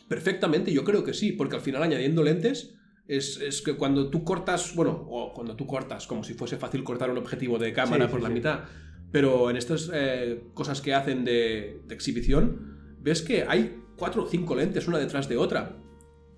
Perfectamente, 0.08 0.72
yo 0.72 0.84
creo 0.84 1.04
que 1.04 1.14
sí, 1.14 1.32
porque 1.32 1.56
al 1.56 1.62
final 1.62 1.82
añadiendo 1.82 2.22
lentes 2.22 2.74
es, 3.06 3.40
es 3.40 3.62
que 3.62 3.74
cuando 3.76 4.10
tú 4.10 4.24
cortas, 4.24 4.74
bueno, 4.74 5.06
o 5.08 5.32
cuando 5.32 5.54
tú 5.56 5.66
cortas, 5.66 6.06
como 6.06 6.24
si 6.24 6.34
fuese 6.34 6.56
fácil 6.56 6.82
cortar 6.84 7.10
un 7.10 7.18
objetivo 7.18 7.58
de 7.58 7.72
cámara 7.72 8.06
Sí, 8.06 8.10
por 8.10 8.20
sí, 8.20 8.22
la 8.24 8.28
sí. 8.28 8.34
mitad, 8.34 8.60
pero 9.12 9.50
en 9.50 9.56
estas 9.56 9.90
eh, 9.92 10.42
cosas 10.54 10.80
que 10.80 10.94
hacen 10.94 11.24
de, 11.24 11.80
de 11.86 11.94
exhibición, 11.94 12.96
ves 13.00 13.22
que 13.22 13.44
hay 13.48 13.80
cuatro 13.96 14.24
o 14.24 14.26
cinco 14.26 14.54
lentes 14.54 14.88
una 14.88 14.98
detrás 14.98 15.28
de 15.28 15.36
otra. 15.36 15.76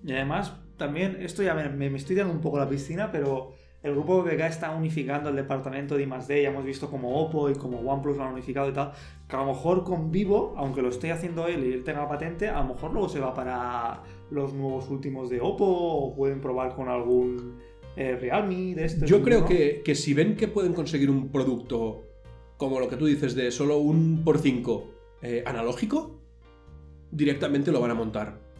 Y 0.03 0.13
además, 0.13 0.53
también, 0.77 1.17
esto 1.21 1.43
ya 1.43 1.53
me, 1.53 1.69
me- 1.69 1.95
estoy 1.97 2.15
dando 2.15 2.33
un 2.33 2.41
poco 2.41 2.57
la 2.57 2.67
piscina, 2.69 3.11
pero 3.11 3.53
el 3.83 3.93
grupo 3.93 4.21
BBK 4.21 4.41
está 4.41 4.71
unificando 4.71 5.29
el 5.29 5.35
departamento 5.35 5.95
de 5.95 6.03
I+D, 6.03 6.43
ya 6.43 6.49
hemos 6.49 6.63
visto 6.63 6.89
como 6.89 7.19
Oppo 7.19 7.49
y 7.49 7.55
como 7.55 7.79
OnePlus 7.79 8.17
lo 8.17 8.23
han 8.23 8.33
unificado 8.33 8.69
y 8.69 8.73
tal, 8.73 8.91
que 9.27 9.35
a 9.35 9.39
lo 9.39 9.47
mejor 9.47 9.83
con 9.83 10.11
Vivo, 10.11 10.53
aunque 10.55 10.81
lo 10.81 10.89
esté 10.89 11.11
haciendo 11.11 11.47
él 11.47 11.65
y 11.65 11.73
él 11.73 11.83
tenga 11.83 12.07
patente, 12.07 12.47
a 12.47 12.61
lo 12.61 12.73
mejor 12.73 12.91
luego 12.91 13.09
se 13.09 13.19
va 13.19 13.33
para 13.33 14.03
los 14.29 14.53
nuevos 14.53 14.89
últimos 14.89 15.29
de 15.29 15.41
Oppo 15.41 15.65
o 15.65 16.15
pueden 16.15 16.41
probar 16.41 16.75
con 16.75 16.89
algún 16.89 17.57
eh, 17.95 18.15
Realme 18.15 18.75
de 18.75 18.85
estos. 18.85 19.09
Yo 19.09 19.23
creo 19.23 19.41
¿no? 19.41 19.45
que, 19.47 19.81
que 19.83 19.95
si 19.95 20.13
ven 20.13 20.35
que 20.35 20.47
pueden 20.47 20.73
conseguir 20.73 21.09
un 21.09 21.29
producto 21.29 22.03
como 22.57 22.79
lo 22.79 22.87
que 22.87 22.97
tú 22.97 23.07
dices 23.07 23.33
de 23.33 23.49
solo 23.49 23.79
un 23.79 24.23
por 24.23 24.37
5 24.37 24.87
analógico, 25.45 26.19
directamente 27.11 27.71
lo 27.71 27.79
van 27.79 27.91
a 27.91 27.95
montar. 27.95 28.50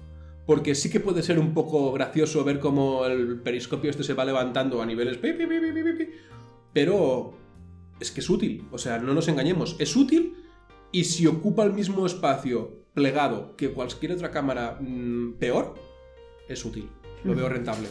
Porque 0.46 0.76
sí 0.76 0.90
que 0.90 1.00
puede 1.00 1.24
ser 1.24 1.40
un 1.40 1.54
poco 1.54 1.92
gracioso 1.92 2.44
ver 2.44 2.60
cómo 2.60 3.06
el 3.06 3.40
periscopio 3.42 3.90
este 3.90 4.04
se 4.04 4.14
va 4.14 4.26
levantando 4.26 4.82
a 4.82 4.86
niveles... 4.86 5.20
Pero 6.74 7.34
es 8.00 8.12
que 8.12 8.22
es 8.22 8.30
útil. 8.30 8.68
O 8.72 8.78
sea, 8.78 8.98
no 8.98 9.14
nos 9.14 9.28
engañemos. 9.28 9.76
Es 9.80 9.96
útil 9.96 10.36
y 10.92 11.06
si 11.06 11.28
ocupa 11.28 11.64
el 11.64 11.74
mismo 11.74 12.06
espacio 12.06 12.82
plegado 12.94 13.56
que 13.56 13.72
cualquier 13.72 14.14
otra 14.14 14.32
cámara 14.32 14.78
mm, 14.80 15.34
peor, 15.34 15.76
es 16.50 16.66
útil. 16.66 16.90
Lo 17.24 17.36
veo 17.36 17.48
rentable. 17.48 17.88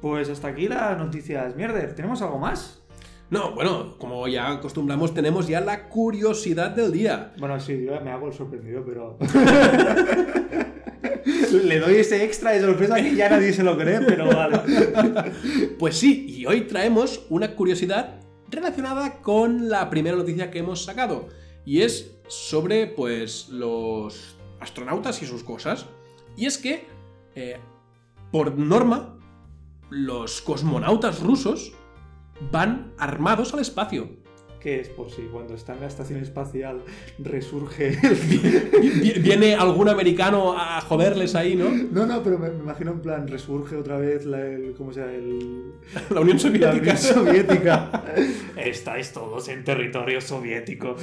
Pues 0.00 0.28
hasta 0.28 0.48
aquí 0.48 0.68
las 0.68 0.98
noticias 0.98 1.56
mierder. 1.56 1.94
¿Tenemos 1.94 2.20
algo 2.22 2.38
más? 2.38 2.84
No, 3.30 3.54
bueno, 3.54 3.96
como 3.98 4.28
ya 4.28 4.52
acostumbramos, 4.52 5.14
tenemos 5.14 5.48
ya 5.48 5.60
la 5.60 5.88
curiosidad 5.88 6.70
del 6.70 6.92
día. 6.92 7.32
Bueno, 7.38 7.58
sí, 7.58 7.84
yo 7.84 7.98
me 8.02 8.10
hago 8.10 8.28
el 8.28 8.34
sorprendido, 8.34 8.84
pero. 8.84 9.18
Le 11.62 11.78
doy 11.78 11.96
ese 11.96 12.24
extra 12.24 12.52
de 12.52 12.60
sorpresa 12.60 12.96
que 12.96 13.14
ya 13.14 13.28
nadie 13.28 13.52
se 13.52 13.62
lo 13.62 13.76
cree, 13.76 14.00
pero 14.00 14.26
vale. 14.26 14.60
Pues 15.78 15.96
sí, 15.96 16.26
y 16.28 16.46
hoy 16.46 16.62
traemos 16.62 17.26
una 17.28 17.54
curiosidad 17.54 18.20
relacionada 18.50 19.20
con 19.22 19.68
la 19.68 19.90
primera 19.90 20.16
noticia 20.16 20.50
que 20.50 20.60
hemos 20.60 20.84
sacado. 20.84 21.28
Y 21.64 21.82
es 21.82 22.16
sobre, 22.28 22.86
pues, 22.86 23.48
los 23.48 24.36
astronautas 24.60 25.22
y 25.22 25.26
sus 25.26 25.42
cosas. 25.42 25.86
Y 26.36 26.46
es 26.46 26.58
que, 26.58 26.86
eh, 27.34 27.58
por 28.30 28.56
norma, 28.56 29.18
los 29.90 30.40
cosmonautas 30.40 31.20
rusos 31.20 31.72
van 32.50 32.92
armados 32.98 33.54
al 33.54 33.60
espacio. 33.60 34.23
¿Qué 34.64 34.80
es 34.80 34.88
por 34.88 35.10
si 35.10 35.20
cuando 35.24 35.52
está 35.52 35.74
en 35.74 35.82
la 35.82 35.88
estación 35.88 36.20
espacial 36.20 36.80
resurge 37.18 37.98
el... 38.02 39.20
Viene 39.20 39.54
algún 39.54 39.90
americano 39.90 40.54
a 40.58 40.80
joderles 40.80 41.34
ahí, 41.34 41.54
¿no? 41.54 41.68
No, 41.68 42.06
no, 42.06 42.22
pero 42.22 42.38
me, 42.38 42.48
me 42.48 42.60
imagino 42.60 42.92
en 42.92 43.02
plan, 43.02 43.28
resurge 43.28 43.76
otra 43.76 43.98
vez 43.98 44.24
la, 44.24 44.40
el, 44.40 44.72
¿cómo 44.72 44.90
se 44.90 45.00
llama? 45.00 45.12
El, 45.12 45.72
La 46.14 46.22
Unión 46.22 46.38
la 46.38 46.42
Soviética. 46.42 46.80
Unión 46.80 46.96
Soviética. 46.96 48.04
Estáis 48.56 49.12
todos 49.12 49.48
en 49.48 49.64
territorio 49.64 50.22
soviético. 50.22 50.96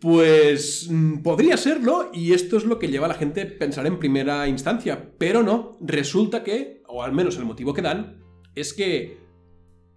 Pues 0.00 0.88
mm, 0.90 1.18
podría 1.18 1.58
serlo 1.58 2.08
y 2.14 2.32
esto 2.32 2.56
es 2.56 2.64
lo 2.64 2.78
que 2.78 2.88
lleva 2.88 3.04
a 3.04 3.10
la 3.10 3.14
gente 3.14 3.42
a 3.42 3.58
pensar 3.58 3.86
en 3.86 3.98
primera 3.98 4.48
instancia, 4.48 5.10
pero 5.18 5.42
no, 5.42 5.76
resulta 5.82 6.42
que, 6.42 6.82
o 6.88 7.02
al 7.02 7.12
menos 7.12 7.36
el 7.36 7.44
motivo 7.44 7.74
que 7.74 7.82
dan, 7.82 8.24
es 8.54 8.72
que 8.72 9.18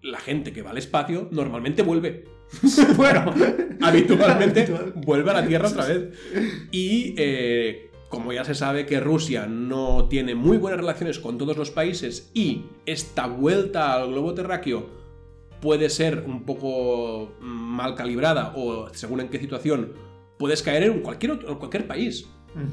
la 0.01 0.19
gente 0.19 0.51
que 0.51 0.61
va 0.61 0.71
al 0.71 0.77
espacio 0.77 1.29
normalmente 1.31 1.81
vuelve. 1.81 2.25
bueno, 2.97 3.33
Habitualmente 3.81 4.61
Habitual. 4.61 4.93
vuelve 4.95 5.31
a 5.31 5.33
la 5.33 5.47
Tierra 5.47 5.67
otra 5.69 5.85
vez. 5.85 6.09
Y 6.71 7.15
eh, 7.17 7.91
como 8.09 8.31
ya 8.31 8.43
se 8.45 8.53
sabe 8.53 8.85
que 8.85 8.99
Rusia 8.99 9.47
no 9.47 10.07
tiene 10.07 10.35
muy 10.35 10.57
buenas 10.57 10.79
relaciones 10.79 11.19
con 11.19 11.37
todos 11.37 11.57
los 11.57 11.71
países 11.71 12.29
y 12.33 12.65
esta 12.85 13.25
vuelta 13.25 13.93
al 13.95 14.09
globo 14.09 14.33
terráqueo 14.33 14.87
puede 15.59 15.89
ser 15.89 16.23
un 16.27 16.43
poco 16.43 17.33
mal 17.39 17.95
calibrada 17.95 18.53
o 18.55 18.89
según 18.93 19.21
en 19.21 19.29
qué 19.29 19.39
situación 19.39 19.93
puedes 20.37 20.61
caer 20.61 20.83
en 20.83 20.99
cualquier, 20.99 21.31
otro, 21.31 21.57
cualquier 21.57 21.87
país. 21.87 22.27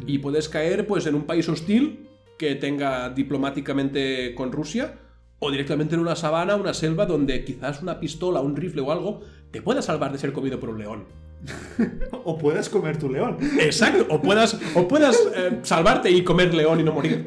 Y 0.07 0.19
puedes 0.19 0.51
caer 0.51 0.87
pues 0.87 1.07
en 1.07 1.15
un 1.15 1.23
país 1.23 1.49
hostil 1.49 2.07
que 2.37 2.55
tenga 2.55 3.09
diplomáticamente 3.09 4.35
con 4.35 4.53
Rusia 4.53 4.99
o 5.39 5.51
directamente 5.51 5.95
en 5.95 6.03
una 6.03 6.17
sabana, 6.17 6.57
una 6.57 6.75
selva 6.75 7.07
donde 7.07 7.45
quizás 7.45 7.81
una 7.81 7.99
pistola, 7.99 8.43
un 8.43 8.57
rifle 8.57 8.83
o 8.83 8.93
algo 8.93 9.23
te 9.51 9.63
pueda 9.63 9.83
salvar 9.83 10.13
de 10.13 10.19
ser 10.19 10.33
comido 10.33 10.59
por 10.61 10.71
un 10.71 10.79
león. 10.79 11.07
O 12.25 12.37
puedas 12.37 12.69
comer 12.69 12.99
tu 12.99 13.09
león. 13.09 13.39
Exacto, 13.61 14.07
o 14.11 14.21
puedas, 14.21 14.61
o 14.75 14.87
puedas 14.87 15.19
eh, 15.35 15.61
salvarte 15.63 16.11
y 16.11 16.23
comer 16.23 16.53
león 16.53 16.81
y 16.81 16.83
no 16.83 16.93
morir. 16.93 17.27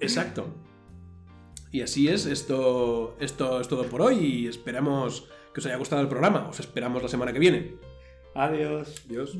Exacto. 0.00 0.46
Y 1.70 1.82
así 1.82 2.08
es, 2.08 2.26
esto, 2.26 3.16
esto 3.20 3.60
es 3.60 3.68
todo 3.68 3.84
por 3.84 4.02
hoy 4.02 4.16
y 4.16 4.46
esperamos 4.46 5.28
que 5.52 5.60
os 5.60 5.66
haya 5.66 5.76
gustado 5.76 6.00
el 6.00 6.08
programa. 6.08 6.48
Os 6.48 6.58
esperamos 6.58 7.02
la 7.02 7.08
semana 7.08 7.32
que 7.32 7.38
viene. 7.38 7.76
Adiós. 8.34 9.04
Adiós. 9.06 9.36